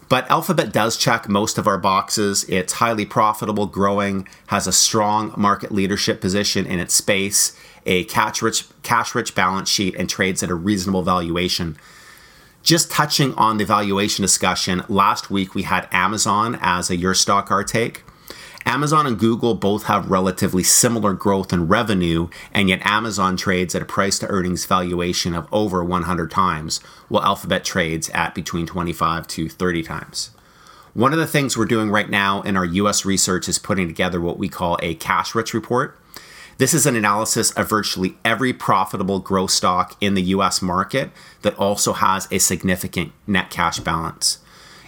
But 0.09 0.29
Alphabet 0.31 0.73
does 0.73 0.97
check 0.97 1.29
most 1.29 1.59
of 1.59 1.67
our 1.67 1.77
boxes. 1.77 2.43
It's 2.49 2.73
highly 2.73 3.05
profitable, 3.05 3.67
growing, 3.67 4.27
has 4.47 4.65
a 4.65 4.71
strong 4.71 5.33
market 5.37 5.71
leadership 5.71 6.19
position 6.19 6.65
in 6.65 6.79
its 6.79 6.95
space, 6.95 7.55
a 7.85 8.05
cash 8.05 8.41
rich, 8.41 8.65
cash 8.81 9.13
rich 9.13 9.35
balance 9.35 9.69
sheet, 9.69 9.95
and 9.95 10.09
trades 10.09 10.41
at 10.41 10.49
a 10.49 10.55
reasonable 10.55 11.03
valuation. 11.03 11.77
Just 12.63 12.89
touching 12.91 13.35
on 13.35 13.57
the 13.57 13.65
valuation 13.65 14.23
discussion, 14.23 14.83
last 14.89 15.29
week 15.29 15.53
we 15.53 15.61
had 15.63 15.87
Amazon 15.91 16.57
as 16.59 16.89
a 16.89 16.97
Your 16.97 17.13
Stock 17.13 17.51
Our 17.51 17.63
Take. 17.63 18.03
Amazon 18.65 19.07
and 19.07 19.17
Google 19.17 19.55
both 19.55 19.83
have 19.83 20.11
relatively 20.11 20.63
similar 20.63 21.13
growth 21.13 21.51
in 21.53 21.67
revenue, 21.67 22.29
and 22.53 22.69
yet 22.69 22.85
Amazon 22.85 23.37
trades 23.37 23.73
at 23.73 23.81
a 23.81 23.85
price 23.85 24.19
to 24.19 24.27
earnings 24.27 24.65
valuation 24.65 25.33
of 25.33 25.47
over 25.51 25.83
100 25.83 26.29
times, 26.29 26.79
while 27.07 27.23
Alphabet 27.23 27.63
trades 27.63 28.09
at 28.09 28.35
between 28.35 28.65
25 28.65 29.27
to 29.27 29.49
30 29.49 29.83
times. 29.83 30.31
One 30.93 31.13
of 31.13 31.19
the 31.19 31.27
things 31.27 31.55
we're 31.55 31.65
doing 31.65 31.89
right 31.91 32.09
now 32.09 32.41
in 32.41 32.57
our 32.57 32.65
US 32.65 33.05
research 33.05 33.47
is 33.47 33.59
putting 33.59 33.87
together 33.87 34.19
what 34.19 34.39
we 34.39 34.49
call 34.49 34.77
a 34.81 34.95
cash 34.95 35.33
rich 35.33 35.53
report. 35.53 35.97
This 36.57 36.73
is 36.73 36.85
an 36.85 36.95
analysis 36.97 37.51
of 37.51 37.69
virtually 37.69 38.17
every 38.25 38.51
profitable 38.51 39.19
growth 39.19 39.51
stock 39.51 39.95
in 40.01 40.15
the 40.15 40.23
US 40.23 40.61
market 40.61 41.11
that 41.41 41.57
also 41.57 41.93
has 41.93 42.27
a 42.31 42.37
significant 42.37 43.13
net 43.25 43.49
cash 43.49 43.79
balance. 43.79 44.39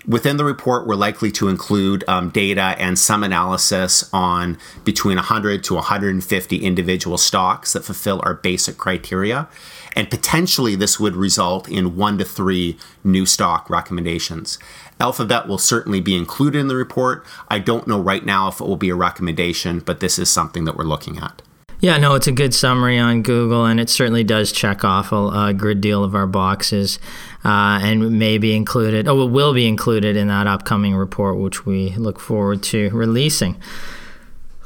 Within 0.08 0.38
the 0.38 0.46
report, 0.46 0.88
we're 0.88 0.96
likely 0.96 1.32
to 1.34 1.48
include 1.48 2.04
um, 2.08 2.30
data 2.30 2.76
and 2.80 2.98
some 2.98 3.24
analysis 3.24 4.10
on 4.12 4.58
between 4.84 5.18
100 5.18 5.64
to 5.66 5.76
150 5.76 6.58
individual 6.58 7.20
stocks 7.20 7.74
that 7.74 7.86
fulfill 7.86 8.20
our 8.24 8.34
basic 8.34 8.78
criteria. 8.78 9.48
And 9.96 10.10
potentially, 10.10 10.76
this 10.76 11.00
would 11.00 11.16
result 11.16 11.70
in 11.70 11.96
one 11.96 12.18
to 12.18 12.26
three 12.26 12.78
new 13.04 13.28
stock 13.28 13.70
recommendations. 13.70 14.58
Alphabet 15.00 15.48
will 15.48 15.60
certainly 15.60 16.02
be 16.02 16.16
included 16.16 16.60
in 16.60 16.68
the 16.68 16.76
report. 16.76 17.26
I 17.50 17.60
don't 17.60 17.88
know 17.88 18.00
right 18.00 18.26
now 18.26 18.48
if 18.48 18.60
it 18.60 18.66
will 18.66 18.78
be 18.78 18.90
a 18.90 18.96
recommendation, 18.96 19.80
but 19.80 20.00
this 20.00 20.18
is 20.18 20.30
something 20.30 20.66
that 20.66 20.76
we're 20.76 20.84
looking 20.84 21.18
at. 21.18 21.44
Yeah, 21.82 21.98
no, 21.98 22.14
it's 22.14 22.28
a 22.28 22.32
good 22.32 22.54
summary 22.54 23.00
on 23.00 23.24
Google, 23.24 23.66
and 23.66 23.80
it 23.80 23.90
certainly 23.90 24.24
does 24.24 24.52
check 24.52 24.86
off 24.86 25.12
a, 25.12 25.16
a 25.16 25.54
good 25.54 25.82
deal 25.82 26.04
of 26.04 26.14
our 26.14 26.28
boxes, 26.28 27.00
uh, 27.44 27.80
and 27.82 28.20
may 28.20 28.38
be 28.38 28.56
included. 28.56 29.08
Oh, 29.08 29.26
it 29.26 29.32
will 29.32 29.52
be 29.52 29.68
included 29.68 30.16
in 30.16 30.28
that 30.28 30.46
upcoming 30.46 30.94
report, 30.94 31.40
which 31.40 31.66
we 31.66 31.90
look 31.96 32.20
forward 32.20 32.62
to 32.66 32.92
releasing. 32.92 33.60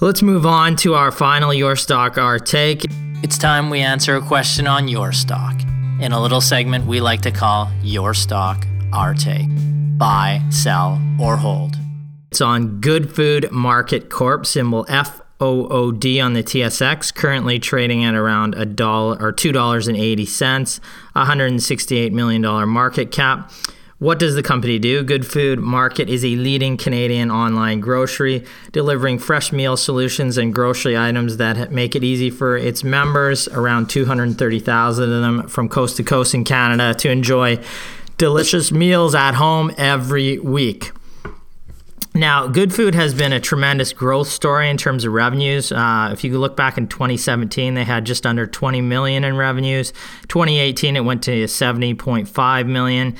Let's 0.01 0.21
move 0.21 0.45
on 0.45 0.75
to 0.77 0.95
our 0.95 1.09
final 1.09 1.53
Your 1.53 1.77
Stock, 1.77 2.17
Our 2.17 2.37
Take. 2.37 2.83
It's 3.23 3.37
time 3.37 3.69
we 3.69 3.79
answer 3.79 4.17
a 4.17 4.21
question 4.21 4.67
on 4.67 4.89
your 4.89 5.13
stock 5.13 5.61
in 6.01 6.11
a 6.11 6.21
little 6.21 6.41
segment 6.41 6.85
we 6.85 6.99
like 6.99 7.21
to 7.21 7.31
call 7.31 7.71
Your 7.81 8.13
Stock, 8.13 8.67
Our 8.91 9.13
Take 9.13 9.47
Buy, 9.97 10.41
Sell, 10.49 11.01
or 11.17 11.37
Hold. 11.37 11.77
It's 12.29 12.41
on 12.41 12.81
Good 12.81 13.15
Food 13.15 13.49
Market 13.53 14.09
Corp, 14.09 14.45
symbol 14.45 14.85
F 14.89 15.21
OOD 15.41 16.19
on 16.19 16.33
the 16.33 16.43
TSX, 16.43 17.13
currently 17.13 17.59
trading 17.59 18.03
at 18.03 18.15
around 18.15 18.55
a 18.55 18.65
dollar 18.65 19.17
or 19.19 19.31
two 19.31 19.51
dollars 19.51 19.87
and 19.87 19.97
eighty 19.97 20.25
cents, 20.25 20.79
$168 21.15 22.11
million 22.11 22.41
market 22.69 23.11
cap. 23.11 23.51
What 23.97 24.19
does 24.19 24.35
the 24.35 24.43
company 24.43 24.77
do? 24.77 25.03
Good 25.03 25.25
Food 25.25 25.59
Market 25.59 26.09
is 26.09 26.25
a 26.25 26.35
leading 26.35 26.75
Canadian 26.75 27.31
online 27.31 27.79
grocery, 27.79 28.43
delivering 28.73 29.19
fresh 29.19 29.53
meal 29.53 29.77
solutions 29.77 30.37
and 30.37 30.53
grocery 30.53 30.97
items 30.97 31.37
that 31.37 31.71
make 31.71 31.95
it 31.95 32.03
easy 32.03 32.29
for 32.29 32.57
its 32.57 32.83
members, 32.83 33.47
around 33.47 33.89
230,000 33.89 35.03
of 35.11 35.21
them 35.21 35.47
from 35.47 35.69
coast 35.69 35.95
to 35.95 36.03
coast 36.03 36.33
in 36.33 36.43
Canada, 36.43 36.93
to 36.95 37.09
enjoy 37.09 37.57
delicious 38.17 38.69
meals 38.69 39.15
at 39.15 39.35
home 39.35 39.71
every 39.77 40.39
week. 40.39 40.91
Now, 42.15 42.47
Good 42.47 42.73
Food 42.73 42.95
has 42.95 43.13
been 43.13 43.33
a 43.33 43.41
tremendous 43.41 43.91
growth 43.91 44.29
story 44.29 44.69
in 44.69 44.77
terms 44.77 45.03
of 45.03 45.11
revenues. 45.11 45.73
Uh, 45.73 46.11
if 46.13 46.23
you 46.23 46.39
look 46.39 46.55
back 46.55 46.77
in 46.77 46.87
2017, 46.87 47.73
they 47.73 47.83
had 47.83 48.05
just 48.05 48.25
under 48.25 48.47
20 48.47 48.79
million 48.79 49.25
in 49.25 49.35
revenues. 49.35 49.91
2018, 50.29 50.95
it 50.95 51.01
went 51.01 51.23
to 51.23 51.43
70.5 51.43 52.67
million. 52.67 53.17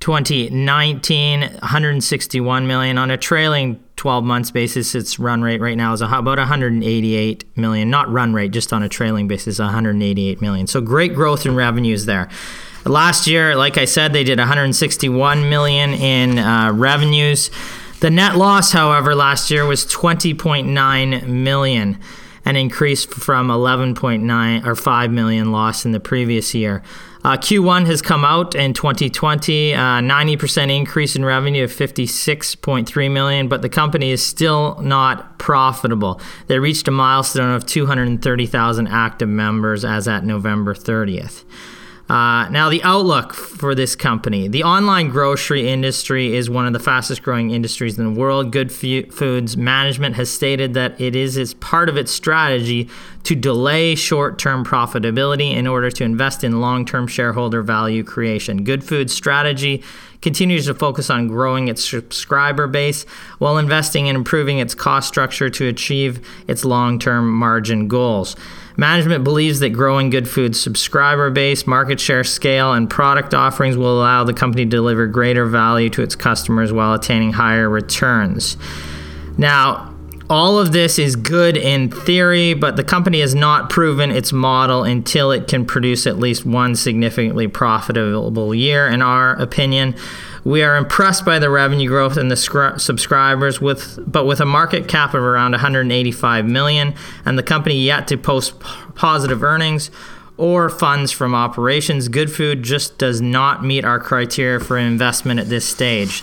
2019, 0.00 1.40
161 1.40 2.66
million 2.66 2.96
on 2.96 3.10
a 3.10 3.18
trailing 3.18 3.78
12 3.96 4.24
months 4.24 4.50
basis. 4.50 4.94
Its 4.94 5.18
run 5.18 5.42
rate 5.42 5.60
right 5.60 5.76
now 5.76 5.92
is 5.92 6.00
about 6.00 6.38
188 6.38 7.58
million, 7.58 7.90
not 7.90 8.10
run 8.10 8.32
rate, 8.32 8.52
just 8.52 8.72
on 8.72 8.82
a 8.82 8.88
trailing 8.88 9.28
basis, 9.28 9.58
188 9.58 10.40
million. 10.40 10.66
So 10.66 10.80
great 10.80 11.14
growth 11.14 11.44
in 11.44 11.54
revenues 11.54 12.06
there. 12.06 12.30
Last 12.86 13.26
year, 13.26 13.54
like 13.54 13.76
I 13.76 13.84
said, 13.84 14.14
they 14.14 14.24
did 14.24 14.38
161 14.38 15.50
million 15.50 15.92
in 15.92 16.38
uh, 16.38 16.72
revenues. 16.72 17.50
The 18.00 18.08
net 18.08 18.36
loss, 18.36 18.72
however, 18.72 19.14
last 19.14 19.50
year 19.50 19.66
was 19.66 19.84
20.9 19.84 21.26
million, 21.26 21.98
an 22.46 22.56
increase 22.56 23.04
from 23.04 23.48
11.9 23.48 24.66
or 24.66 24.74
5 24.74 25.10
million 25.10 25.52
loss 25.52 25.84
in 25.84 25.92
the 25.92 26.00
previous 26.00 26.54
year. 26.54 26.82
Uh, 27.22 27.36
Q1 27.36 27.84
has 27.84 28.00
come 28.00 28.24
out 28.24 28.54
in 28.54 28.72
2020, 28.72 29.74
uh, 29.74 29.78
90% 29.78 30.74
increase 30.74 31.14
in 31.14 31.26
revenue 31.26 31.64
of 31.64 31.70
56.3 31.70 33.10
million, 33.12 33.48
but 33.48 33.60
the 33.60 33.68
company 33.68 34.10
is 34.10 34.24
still 34.24 34.80
not 34.80 35.38
profitable. 35.38 36.22
They 36.46 36.58
reached 36.58 36.88
a 36.88 36.90
milestone 36.90 37.54
of 37.54 37.66
230,000 37.66 38.86
active 38.88 39.28
members 39.28 39.84
as 39.84 40.08
at 40.08 40.24
November 40.24 40.72
30th. 40.72 41.44
Uh, 42.10 42.48
now, 42.48 42.68
the 42.68 42.82
outlook 42.82 43.32
for 43.32 43.72
this 43.72 43.94
company 43.94 44.48
the 44.48 44.64
online 44.64 45.10
grocery 45.10 45.68
industry 45.68 46.34
is 46.34 46.50
one 46.50 46.66
of 46.66 46.72
the 46.72 46.80
fastest 46.80 47.22
growing 47.22 47.52
industries 47.52 48.00
in 48.00 48.04
the 48.04 48.20
world. 48.20 48.50
Good 48.50 48.72
Foods 48.72 49.56
Management 49.56 50.16
has 50.16 50.28
stated 50.28 50.74
that 50.74 51.00
it 51.00 51.14
is 51.14 51.38
as 51.38 51.54
part 51.54 51.88
of 51.88 51.96
its 51.96 52.10
strategy 52.10 52.88
to 53.22 53.36
delay 53.36 53.94
short 53.94 54.40
term 54.40 54.64
profitability 54.64 55.54
in 55.54 55.68
order 55.68 55.88
to 55.88 56.02
invest 56.02 56.42
in 56.42 56.60
long 56.60 56.84
term 56.84 57.06
shareholder 57.06 57.62
value 57.62 58.02
creation. 58.02 58.64
Good 58.64 58.82
Foods' 58.82 59.12
strategy 59.12 59.84
continues 60.20 60.66
to 60.66 60.74
focus 60.74 61.10
on 61.10 61.28
growing 61.28 61.68
its 61.68 61.88
subscriber 61.88 62.66
base 62.66 63.04
while 63.38 63.56
investing 63.56 64.08
in 64.08 64.16
improving 64.16 64.58
its 64.58 64.74
cost 64.74 65.06
structure 65.06 65.48
to 65.48 65.68
achieve 65.68 66.26
its 66.48 66.64
long 66.64 66.98
term 66.98 67.30
margin 67.30 67.86
goals. 67.86 68.34
Management 68.80 69.24
believes 69.24 69.60
that 69.60 69.74
growing 69.74 70.08
Good 70.08 70.26
Food's 70.26 70.58
subscriber 70.58 71.28
base, 71.28 71.66
market 71.66 72.00
share 72.00 72.24
scale, 72.24 72.72
and 72.72 72.88
product 72.88 73.34
offerings 73.34 73.76
will 73.76 74.00
allow 74.00 74.24
the 74.24 74.32
company 74.32 74.64
to 74.64 74.70
deliver 74.70 75.06
greater 75.06 75.44
value 75.44 75.90
to 75.90 76.00
its 76.00 76.16
customers 76.16 76.72
while 76.72 76.94
attaining 76.94 77.34
higher 77.34 77.68
returns. 77.68 78.56
Now, 79.36 79.94
all 80.30 80.58
of 80.58 80.72
this 80.72 80.98
is 80.98 81.14
good 81.14 81.58
in 81.58 81.90
theory, 81.90 82.54
but 82.54 82.76
the 82.76 82.82
company 82.82 83.20
has 83.20 83.34
not 83.34 83.68
proven 83.68 84.10
its 84.10 84.32
model 84.32 84.82
until 84.84 85.30
it 85.30 85.46
can 85.46 85.66
produce 85.66 86.06
at 86.06 86.18
least 86.18 86.46
one 86.46 86.74
significantly 86.74 87.48
profitable 87.48 88.54
year, 88.54 88.88
in 88.88 89.02
our 89.02 89.34
opinion. 89.34 89.94
We 90.44 90.62
are 90.62 90.76
impressed 90.76 91.24
by 91.24 91.38
the 91.38 91.50
revenue 91.50 91.88
growth 91.88 92.16
and 92.16 92.30
the 92.30 92.36
scr- 92.36 92.78
subscribers, 92.78 93.60
with 93.60 93.98
but 94.10 94.24
with 94.24 94.40
a 94.40 94.46
market 94.46 94.88
cap 94.88 95.14
of 95.14 95.22
around 95.22 95.52
185 95.52 96.46
million, 96.46 96.94
and 97.24 97.38
the 97.38 97.42
company 97.42 97.78
yet 97.80 98.08
to 98.08 98.16
post 98.16 98.58
p- 98.60 98.66
positive 98.94 99.42
earnings 99.42 99.90
or 100.36 100.70
funds 100.70 101.12
from 101.12 101.34
operations. 101.34 102.08
Good 102.08 102.32
Food 102.32 102.62
just 102.62 102.96
does 102.96 103.20
not 103.20 103.62
meet 103.62 103.84
our 103.84 104.00
criteria 104.00 104.58
for 104.58 104.78
investment 104.78 105.38
at 105.38 105.50
this 105.50 105.68
stage. 105.68 106.22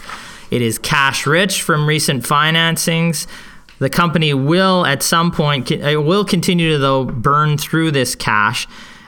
It 0.49 0.63
is 0.63 0.79
cash 0.79 1.27
rich 1.27 1.61
from 1.61 1.87
recent 1.87 2.23
financings. 2.23 3.27
The 3.77 3.91
company 3.91 4.33
will, 4.33 4.87
at 4.87 5.03
some 5.03 5.31
point, 5.31 5.69
it 5.69 6.03
will 6.03 6.25
continue 6.25 6.71
to 6.71 6.77
though 6.79 7.05
burn 7.05 7.59
through 7.59 7.91
this 7.91 8.15
cash 8.15 8.67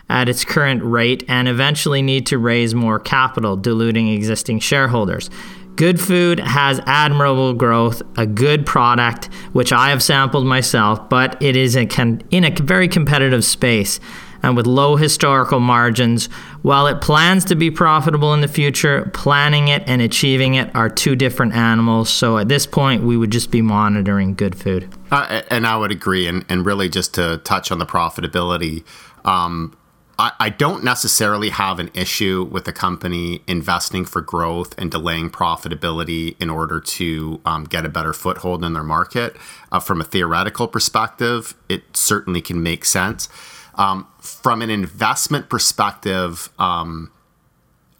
at 0.09 0.27
its 0.27 0.43
current 0.43 0.83
rate 0.83 1.23
and 1.27 1.47
eventually 1.47 2.01
need 2.01 2.25
to 2.27 2.37
raise 2.37 2.73
more 2.73 2.99
capital, 2.99 3.55
diluting 3.55 4.09
existing 4.09 4.59
shareholders. 4.59 5.29
Good 5.75 6.01
Food 6.01 6.39
has 6.39 6.81
admirable 6.85 7.53
growth, 7.53 8.01
a 8.17 8.25
good 8.25 8.65
product, 8.65 9.29
which 9.53 9.71
I 9.71 9.91
have 9.91 10.03
sampled 10.03 10.45
myself, 10.45 11.07
but 11.09 11.41
it 11.41 11.55
is 11.55 11.77
a 11.77 11.85
con- 11.85 12.21
in 12.31 12.43
a 12.43 12.51
very 12.51 12.89
competitive 12.89 13.45
space 13.45 14.01
and 14.43 14.55
with 14.57 14.67
low 14.67 14.95
historical 14.95 15.59
margins. 15.59 16.25
While 16.63 16.87
it 16.87 17.01
plans 17.01 17.45
to 17.45 17.55
be 17.55 17.71
profitable 17.71 18.33
in 18.33 18.41
the 18.41 18.47
future, 18.47 19.09
planning 19.13 19.69
it 19.69 19.83
and 19.85 20.01
achieving 20.01 20.55
it 20.55 20.73
are 20.75 20.89
two 20.89 21.15
different 21.15 21.53
animals. 21.53 22.09
So 22.09 22.37
at 22.37 22.49
this 22.49 22.65
point, 22.65 23.03
we 23.03 23.15
would 23.15 23.31
just 23.31 23.51
be 23.51 23.61
monitoring 23.61 24.35
Good 24.35 24.55
Food. 24.55 24.93
Uh, 25.11 25.43
and 25.49 25.65
I 25.65 25.77
would 25.77 25.91
agree. 25.91 26.27
And, 26.27 26.45
and 26.49 26.65
really, 26.65 26.89
just 26.89 27.13
to 27.15 27.39
touch 27.43 27.71
on 27.71 27.79
the 27.79 27.85
profitability, 27.85 28.83
um, 29.23 29.77
I, 30.19 30.33
I 30.37 30.49
don't 30.49 30.83
necessarily 30.83 31.49
have 31.49 31.79
an 31.79 31.89
issue 31.93 32.43
with 32.51 32.67
a 32.67 32.73
company 32.73 33.41
investing 33.47 34.03
for 34.03 34.21
growth 34.21 34.75
and 34.77 34.91
delaying 34.91 35.29
profitability 35.29 36.35
in 36.41 36.49
order 36.49 36.81
to 36.81 37.39
um, 37.45 37.63
get 37.63 37.85
a 37.85 37.89
better 37.89 38.11
foothold 38.11 38.65
in 38.65 38.73
their 38.73 38.83
market. 38.83 39.37
Uh, 39.71 39.79
from 39.79 40.01
a 40.01 40.03
theoretical 40.03 40.67
perspective, 40.67 41.55
it 41.69 41.95
certainly 41.95 42.41
can 42.41 42.61
make 42.61 42.83
sense. 42.83 43.29
Um, 43.75 44.07
from 44.19 44.61
an 44.61 44.69
investment 44.69 45.49
perspective, 45.49 46.49
um, 46.59 47.11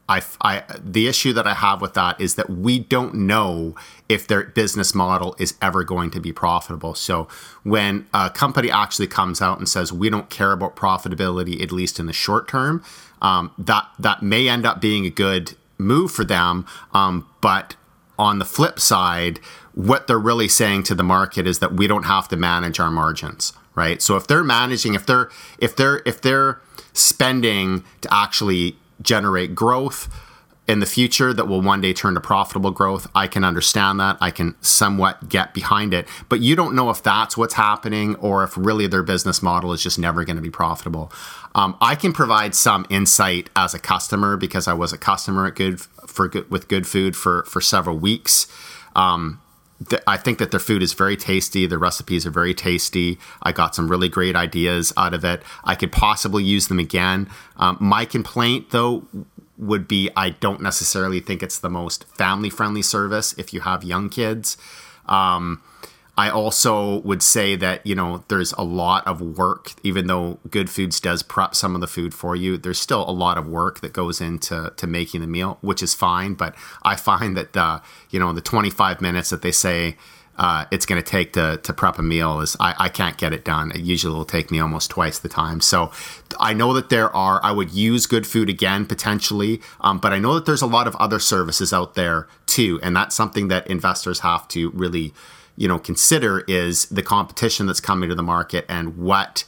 I, 0.09 0.23
I, 0.41 0.63
the 0.83 1.07
issue 1.07 1.33
that 1.33 1.45
I 1.45 1.53
have 1.53 1.81
with 1.81 1.93
that 1.93 2.19
is 2.19 2.33
that 2.35 2.49
we 2.49 2.79
don't 2.79 3.13
know 3.13 3.75
if 4.09 4.27
their 4.27 4.45
business 4.45 4.95
model 4.95 5.35
is 5.37 5.53
ever 5.61 5.83
going 5.83 6.09
to 6.11 6.19
be 6.19 6.33
profitable. 6.33 6.95
So 6.95 7.27
when 7.61 8.07
a 8.11 8.31
company 8.31 8.71
actually 8.71 9.05
comes 9.05 9.39
out 9.39 9.59
and 9.59 9.69
says 9.69 9.93
we 9.93 10.09
don't 10.09 10.31
care 10.31 10.51
about 10.51 10.75
profitability, 10.75 11.61
at 11.61 11.71
least 11.71 11.99
in 11.99 12.07
the 12.07 12.13
short 12.13 12.47
term, 12.47 12.83
um, 13.21 13.51
that 13.59 13.85
that 13.99 14.23
may 14.23 14.49
end 14.49 14.65
up 14.65 14.81
being 14.81 15.05
a 15.05 15.11
good 15.11 15.55
move 15.77 16.11
for 16.11 16.23
them. 16.23 16.65
Um, 16.91 17.27
but 17.39 17.75
on 18.17 18.39
the 18.39 18.45
flip 18.45 18.79
side, 18.79 19.39
what 19.73 20.07
they're 20.07 20.17
really 20.17 20.47
saying 20.47 20.83
to 20.83 20.95
the 20.95 21.03
market 21.03 21.45
is 21.45 21.59
that 21.59 21.73
we 21.73 21.85
don't 21.85 22.03
have 22.03 22.27
to 22.29 22.35
manage 22.35 22.79
our 22.79 22.89
margins, 22.89 23.53
right? 23.75 24.01
So 24.01 24.15
if 24.15 24.25
they're 24.25 24.43
managing, 24.43 24.95
if 24.95 25.05
they're 25.05 25.29
if 25.59 25.75
they're 25.75 26.01
if 26.03 26.19
they're 26.19 26.59
spending 26.93 27.83
to 28.01 28.11
actually 28.11 28.75
generate 29.01 29.55
growth 29.55 30.07
in 30.69 30.79
the 30.79 30.85
future 30.85 31.33
that 31.33 31.47
will 31.47 31.61
one 31.61 31.81
day 31.81 31.93
turn 31.93 32.13
to 32.13 32.21
profitable 32.21 32.69
growth. 32.69 33.07
I 33.15 33.25
can 33.25 33.43
understand 33.43 33.99
that. 33.99 34.17
I 34.21 34.29
can 34.29 34.55
somewhat 34.61 35.27
get 35.27 35.51
behind 35.51 35.95
it. 35.95 36.07
But 36.29 36.41
you 36.41 36.55
don't 36.55 36.75
know 36.75 36.91
if 36.91 37.01
that's 37.01 37.35
what's 37.35 37.55
happening 37.55 38.15
or 38.17 38.43
if 38.43 38.55
really 38.55 38.85
their 38.85 39.01
business 39.01 39.41
model 39.41 39.73
is 39.73 39.81
just 39.81 39.97
never 39.97 40.23
going 40.23 40.35
to 40.35 40.43
be 40.43 40.51
profitable. 40.51 41.11
Um, 41.55 41.75
I 41.81 41.95
can 41.95 42.13
provide 42.13 42.53
some 42.53 42.85
insight 42.87 43.49
as 43.55 43.73
a 43.73 43.79
customer 43.79 44.37
because 44.37 44.67
I 44.67 44.73
was 44.73 44.93
a 44.93 44.97
customer 44.97 45.47
at 45.47 45.55
Good 45.55 45.81
for 45.81 46.27
good 46.27 46.51
with 46.51 46.67
Good 46.67 46.85
Food 46.85 47.15
for 47.15 47.43
for 47.45 47.61
several 47.61 47.97
weeks. 47.97 48.45
Um, 48.95 49.41
I 50.05 50.17
think 50.17 50.39
that 50.39 50.51
their 50.51 50.59
food 50.59 50.83
is 50.83 50.93
very 50.93 51.15
tasty. 51.15 51.65
The 51.65 51.77
recipes 51.77 52.25
are 52.25 52.31
very 52.31 52.53
tasty. 52.53 53.17
I 53.41 53.51
got 53.53 53.75
some 53.75 53.89
really 53.89 54.09
great 54.09 54.35
ideas 54.35 54.91
out 54.97 55.13
of 55.13 55.23
it. 55.23 55.41
I 55.63 55.75
could 55.75 55.91
possibly 55.91 56.43
use 56.43 56.67
them 56.67 56.79
again. 56.79 57.29
Um, 57.55 57.77
my 57.79 58.03
complaint, 58.03 58.71
though, 58.71 59.05
would 59.57 59.87
be 59.87 60.09
I 60.15 60.31
don't 60.31 60.61
necessarily 60.61 61.19
think 61.19 61.41
it's 61.41 61.59
the 61.59 61.69
most 61.69 62.05
family 62.17 62.49
friendly 62.49 62.81
service 62.81 63.33
if 63.37 63.53
you 63.53 63.61
have 63.61 63.83
young 63.83 64.09
kids. 64.09 64.57
Um, 65.05 65.61
I 66.19 66.29
also 66.29 66.99
would 66.99 67.23
say 67.23 67.55
that, 67.55 67.87
you 67.87 67.95
know, 67.95 68.25
there's 68.27 68.51
a 68.57 68.61
lot 68.61 69.07
of 69.07 69.21
work, 69.21 69.71
even 69.83 70.07
though 70.07 70.37
Good 70.49 70.69
Foods 70.69 70.99
does 70.99 71.23
prep 71.23 71.55
some 71.55 71.75
of 71.75 71.79
the 71.79 71.87
food 71.87 72.13
for 72.13 72.35
you, 72.35 72.57
there's 72.57 72.77
still 72.77 73.09
a 73.09 73.11
lot 73.11 73.37
of 73.37 73.47
work 73.47 73.79
that 73.79 73.93
goes 73.93 74.19
into 74.19 74.73
to 74.75 74.85
making 74.85 75.21
the 75.21 75.27
meal, 75.27 75.59
which 75.61 75.81
is 75.81 75.93
fine. 75.93 76.33
But 76.33 76.55
I 76.83 76.97
find 76.97 77.37
that, 77.37 77.81
you 78.09 78.19
know, 78.19 78.33
the 78.33 78.41
25 78.41 78.99
minutes 78.99 79.29
that 79.29 79.41
they 79.41 79.53
say, 79.53 79.95
uh, 80.35 80.65
it's 80.71 80.85
going 80.85 81.01
to 81.01 81.09
take 81.09 81.31
to, 81.33 81.55
to 81.63 81.71
prep 81.71 81.97
a 81.97 82.01
meal 82.01 82.41
is 82.41 82.57
I, 82.59 82.75
I 82.77 82.89
can't 82.89 83.17
get 83.17 83.31
it 83.31 83.45
done. 83.45 83.71
It 83.71 83.79
usually 83.79 84.13
will 84.13 84.25
take 84.25 84.51
me 84.51 84.59
almost 84.59 84.89
twice 84.89 85.19
the 85.19 85.29
time. 85.29 85.61
So 85.61 85.89
I 86.37 86.51
know 86.51 86.73
that 86.73 86.89
there 86.89 87.15
are, 87.15 87.39
I 87.45 87.53
would 87.53 87.71
use 87.71 88.05
good 88.07 88.27
food 88.27 88.49
again 88.49 88.85
potentially, 88.85 89.61
um, 89.79 89.99
but 89.99 90.11
I 90.11 90.19
know 90.19 90.33
that 90.35 90.45
there's 90.45 90.61
a 90.61 90.67
lot 90.67 90.85
of 90.85 90.97
other 90.97 91.19
services 91.19 91.71
out 91.71 91.95
there 91.95 92.27
too. 92.45 92.77
And 92.83 92.93
that's 92.93 93.15
something 93.15 93.47
that 93.47 93.67
investors 93.67 94.19
have 94.19 94.49
to 94.49 94.71
really, 94.71 95.13
you 95.59 95.67
know, 95.67 95.77
consider 95.77 96.39
is 96.47 96.85
the 96.85 97.03
competition 97.03 97.67
that's 97.67 97.81
coming 97.81 98.07
to 98.07 98.15
the 98.15 98.23
market 98.23 98.65
and 98.69 98.97
what, 98.97 99.43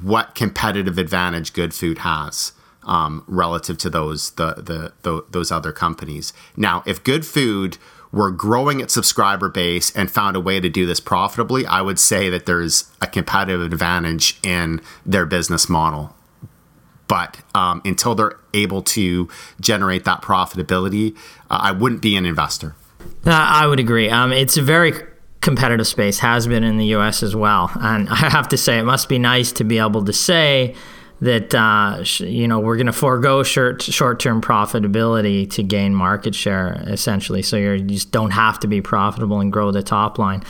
what 0.00 0.36
competitive 0.36 0.96
advantage 0.96 1.52
good 1.52 1.74
food 1.74 1.98
has. 1.98 2.52
Um, 2.86 3.24
relative 3.26 3.78
to 3.78 3.88
those 3.88 4.32
the, 4.32 4.56
the, 4.56 4.92
the 5.04 5.24
those 5.30 5.50
other 5.50 5.72
companies. 5.72 6.34
Now, 6.54 6.82
if 6.84 7.02
Good 7.02 7.24
Food 7.24 7.78
were 8.12 8.30
growing 8.30 8.80
its 8.80 8.92
subscriber 8.92 9.48
base 9.48 9.90
and 9.96 10.10
found 10.10 10.36
a 10.36 10.40
way 10.40 10.60
to 10.60 10.68
do 10.68 10.84
this 10.84 11.00
profitably, 11.00 11.64
I 11.64 11.80
would 11.80 11.98
say 11.98 12.28
that 12.28 12.44
there's 12.44 12.92
a 13.00 13.06
competitive 13.06 13.62
advantage 13.62 14.38
in 14.42 14.82
their 15.06 15.24
business 15.24 15.66
model. 15.66 16.14
But 17.08 17.38
um, 17.54 17.80
until 17.86 18.14
they're 18.14 18.38
able 18.52 18.82
to 18.82 19.30
generate 19.62 20.04
that 20.04 20.20
profitability, 20.20 21.16
uh, 21.48 21.60
I 21.62 21.72
wouldn't 21.72 22.02
be 22.02 22.16
an 22.16 22.26
investor. 22.26 22.76
Uh, 23.24 23.30
I 23.30 23.66
would 23.66 23.80
agree. 23.80 24.10
Um, 24.10 24.30
it's 24.30 24.58
a 24.58 24.62
very 24.62 24.92
competitive 25.44 25.86
space, 25.86 26.18
has 26.18 26.46
been 26.48 26.64
in 26.64 26.78
the 26.78 26.86
US 26.96 27.22
as 27.22 27.36
well. 27.36 27.70
And 27.80 28.08
I 28.10 28.16
have 28.16 28.48
to 28.48 28.56
say, 28.56 28.78
it 28.78 28.84
must 28.84 29.08
be 29.08 29.18
nice 29.18 29.52
to 29.52 29.64
be 29.64 29.78
able 29.78 30.04
to 30.04 30.12
say, 30.12 30.74
that 31.20 31.54
uh, 31.54 32.04
you 32.18 32.46
know 32.46 32.58
we're 32.58 32.76
going 32.76 32.86
to 32.86 32.92
forego 32.92 33.42
short 33.42 33.80
short 33.82 34.20
term 34.20 34.42
profitability 34.42 35.48
to 35.50 35.62
gain 35.62 35.94
market 35.94 36.34
share 36.34 36.82
essentially. 36.86 37.40
So 37.40 37.56
you 37.56 37.80
just 37.80 38.10
don't 38.10 38.32
have 38.32 38.58
to 38.60 38.66
be 38.66 38.82
profitable 38.82 39.40
and 39.40 39.52
grow 39.52 39.70
the 39.70 39.82
top 39.82 40.18
line. 40.18 40.42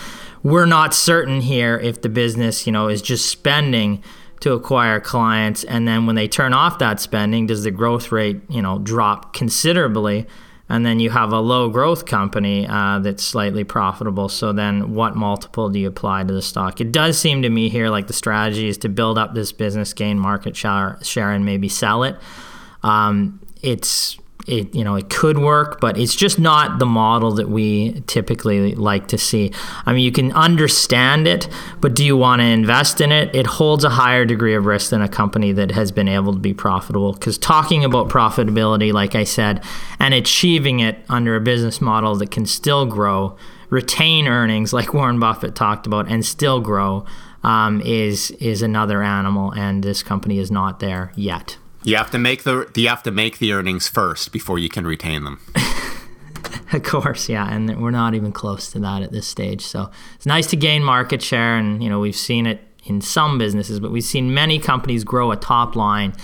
We're 0.42 0.66
not 0.66 0.94
certain 0.94 1.42
here 1.42 1.78
if 1.78 2.02
the 2.02 2.08
business 2.08 2.66
you 2.66 2.72
know 2.72 2.88
is 2.88 3.02
just 3.02 3.30
spending 3.30 4.02
to 4.40 4.52
acquire 4.52 5.00
clients, 5.00 5.64
and 5.64 5.86
then 5.86 6.06
when 6.06 6.16
they 6.16 6.28
turn 6.28 6.52
off 6.52 6.78
that 6.78 6.98
spending, 6.98 7.46
does 7.46 7.62
the 7.62 7.70
growth 7.70 8.10
rate 8.10 8.40
you 8.48 8.62
know 8.62 8.78
drop 8.78 9.34
considerably? 9.34 10.26
And 10.68 10.84
then 10.84 10.98
you 10.98 11.10
have 11.10 11.32
a 11.32 11.40
low 11.40 11.68
growth 11.68 12.06
company 12.06 12.66
uh, 12.66 12.98
that's 13.00 13.22
slightly 13.22 13.64
profitable. 13.64 14.28
So 14.28 14.52
then, 14.52 14.94
what 14.94 15.14
multiple 15.14 15.68
do 15.68 15.78
you 15.78 15.88
apply 15.88 16.24
to 16.24 16.32
the 16.32 16.42
stock? 16.42 16.80
It 16.80 16.90
does 16.90 17.18
seem 17.18 17.42
to 17.42 17.50
me 17.50 17.68
here 17.68 17.90
like 17.90 18.06
the 18.06 18.12
strategy 18.14 18.68
is 18.68 18.78
to 18.78 18.88
build 18.88 19.18
up 19.18 19.34
this 19.34 19.52
business, 19.52 19.92
gain 19.92 20.18
market 20.18 20.56
share, 20.56 20.98
share 21.02 21.32
and 21.32 21.44
maybe 21.44 21.68
sell 21.68 22.02
it. 22.02 22.16
Um, 22.82 23.40
it's 23.62 24.18
it 24.46 24.74
you 24.74 24.84
know 24.84 24.94
it 24.94 25.08
could 25.08 25.38
work 25.38 25.80
but 25.80 25.96
it's 25.96 26.14
just 26.14 26.38
not 26.38 26.78
the 26.78 26.84
model 26.84 27.32
that 27.32 27.48
we 27.48 28.02
typically 28.06 28.74
like 28.74 29.08
to 29.08 29.18
see. 29.18 29.50
I 29.86 29.92
mean 29.92 30.02
you 30.02 30.12
can 30.12 30.32
understand 30.32 31.26
it 31.26 31.48
but 31.80 31.94
do 31.94 32.04
you 32.04 32.16
want 32.16 32.40
to 32.40 32.46
invest 32.46 33.00
in 33.00 33.10
it? 33.10 33.34
It 33.34 33.46
holds 33.46 33.84
a 33.84 33.90
higher 33.90 34.24
degree 34.24 34.54
of 34.54 34.66
risk 34.66 34.90
than 34.90 35.00
a 35.02 35.08
company 35.08 35.52
that 35.52 35.70
has 35.70 35.92
been 35.92 36.08
able 36.08 36.32
to 36.32 36.38
be 36.38 36.52
profitable. 36.52 37.12
Because 37.12 37.38
talking 37.38 37.84
about 37.84 38.08
profitability 38.08 38.92
like 38.92 39.14
i 39.14 39.24
said 39.24 39.62
and 39.98 40.14
achieving 40.14 40.80
it 40.80 40.98
under 41.08 41.36
a 41.36 41.40
business 41.40 41.80
model 41.80 42.14
that 42.16 42.30
can 42.30 42.46
still 42.46 42.86
grow 42.86 43.36
retain 43.70 44.26
earnings 44.26 44.72
like 44.72 44.92
warren 44.94 45.18
buffett 45.18 45.54
talked 45.54 45.86
about 45.86 46.08
and 46.08 46.24
still 46.24 46.60
grow 46.60 47.04
um, 47.42 47.80
is 47.82 48.30
is 48.32 48.62
another 48.62 49.02
animal 49.02 49.52
and 49.52 49.82
this 49.82 50.02
company 50.02 50.38
is 50.38 50.50
not 50.50 50.80
there 50.80 51.12
yet 51.14 51.58
you 51.84 51.96
have 51.96 52.10
to 52.10 52.18
make 52.18 52.42
the 52.42 52.68
you 52.74 52.88
have 52.88 53.02
to 53.04 53.10
make 53.10 53.38
the 53.38 53.52
earnings 53.52 53.88
first 53.88 54.32
before 54.32 54.58
you 54.58 54.68
can 54.68 54.86
retain 54.86 55.24
them. 55.24 55.40
of 56.72 56.82
course, 56.82 57.28
yeah, 57.28 57.48
and 57.48 57.80
we're 57.80 57.90
not 57.90 58.14
even 58.14 58.32
close 58.32 58.72
to 58.72 58.80
that 58.80 59.02
at 59.02 59.12
this 59.12 59.26
stage. 59.26 59.60
So 59.60 59.90
it's 60.14 60.26
nice 60.26 60.46
to 60.48 60.56
gain 60.56 60.82
market 60.82 61.22
share, 61.22 61.56
and 61.56 61.82
you 61.82 61.88
know 61.88 62.00
we've 62.00 62.16
seen 62.16 62.46
it 62.46 62.60
in 62.84 63.00
some 63.00 63.38
businesses, 63.38 63.80
but 63.80 63.90
we've 63.90 64.04
seen 64.04 64.34
many 64.34 64.58
companies 64.58 65.04
grow 65.04 65.30
a 65.30 65.36
top 65.36 65.76
line 65.76 66.14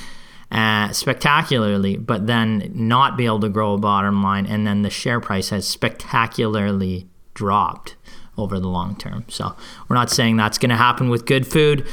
uh, 0.51 0.93
spectacularly, 0.93 1.97
but 1.97 2.27
then 2.27 2.71
not 2.75 3.17
be 3.17 3.27
able 3.27 3.41
to 3.41 3.49
grow 3.49 3.75
a 3.75 3.79
bottom 3.79 4.23
line, 4.23 4.47
and 4.47 4.67
then 4.67 4.83
the 4.83 4.91
share 4.91 5.21
price 5.21 5.51
has 5.51 5.67
spectacularly 5.67 7.07
dropped 7.35 7.97
over 8.37 8.59
the 8.59 8.69
long 8.69 8.97
term. 8.97 9.25
So 9.29 9.55
we're 9.89 9.97
not 9.97 10.11
saying 10.11 10.37
that's 10.37 10.59
going 10.59 10.71
to 10.71 10.77
happen 10.77 11.11
with 11.11 11.27
good 11.27 11.47
food. 11.47 11.87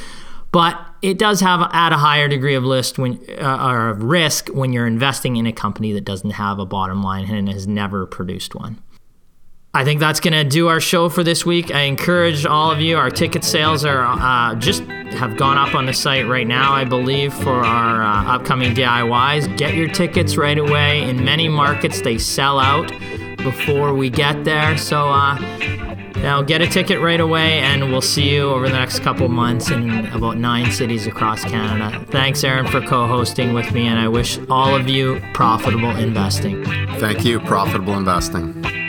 But 0.51 0.79
it 1.01 1.19
does 1.19 1.41
have 1.41 1.69
add 1.73 1.91
a 1.91 1.97
higher 1.97 2.27
degree 2.27 2.55
of 2.55 2.63
list 2.63 2.97
when 2.97 3.19
uh, 3.39 3.69
or 3.69 3.93
risk 3.93 4.47
when 4.49 4.73
you're 4.73 4.87
investing 4.87 5.35
in 5.35 5.45
a 5.45 5.53
company 5.53 5.91
that 5.93 6.05
doesn't 6.05 6.31
have 6.31 6.59
a 6.59 6.65
bottom 6.65 7.03
line 7.03 7.29
and 7.29 7.49
has 7.49 7.67
never 7.67 8.05
produced 8.05 8.55
one. 8.55 8.81
I 9.73 9.83
think 9.83 9.99
that's 9.99 10.19
going 10.19 10.33
to 10.33 10.43
do 10.43 10.69
our 10.69 10.79
show 10.79 11.07
for 11.07 11.23
this 11.23 11.45
week. 11.45 11.71
I 11.71 11.81
encourage 11.81 12.47
all 12.47 12.71
of 12.71 12.81
you. 12.81 12.97
Our 12.97 13.11
ticket 13.11 13.43
sales 13.43 13.85
are 13.85 14.01
uh, 14.01 14.55
just 14.55 14.81
have 15.11 15.37
gone 15.37 15.57
up 15.57 15.75
on 15.75 15.85
the 15.85 15.93
site 15.93 16.27
right 16.27 16.47
now, 16.47 16.73
I 16.73 16.83
believe, 16.83 17.31
for 17.33 17.63
our 17.63 18.01
uh, 18.01 18.35
upcoming 18.35 18.73
DIYs. 18.73 19.55
Get 19.57 19.75
your 19.75 19.87
tickets 19.89 20.35
right 20.35 20.57
away. 20.57 21.07
In 21.07 21.23
many 21.23 21.47
markets, 21.47 22.01
they 22.01 22.17
sell 22.17 22.59
out 22.59 22.91
before 23.37 23.93
we 23.93 24.09
get 24.09 24.45
there. 24.45 24.77
So 24.77 25.09
uh, 25.09 25.37
now 26.21 26.41
get 26.41 26.61
a 26.61 26.67
ticket 26.67 26.99
right 26.99 27.19
away, 27.19 27.59
and 27.59 27.91
we'll 27.91 28.01
see 28.01 28.33
you 28.33 28.49
over 28.49 28.67
the 28.67 28.77
next 28.77 28.99
couple 28.99 29.27
months 29.27 29.69
in 29.69 30.07
about 30.07 30.37
nine 30.37 30.71
cities 30.71 31.07
across 31.07 31.43
Canada. 31.43 32.05
Thanks, 32.09 32.43
Aaron, 32.43 32.67
for 32.67 32.81
co 32.81 33.07
hosting 33.07 33.53
with 33.53 33.71
me, 33.71 33.87
and 33.87 33.99
I 33.99 34.07
wish 34.07 34.39
all 34.49 34.75
of 34.75 34.87
you 34.87 35.21
profitable 35.33 35.91
investing. 35.91 36.63
Thank 36.99 37.25
you, 37.25 37.39
profitable 37.39 37.95
investing. 37.95 38.86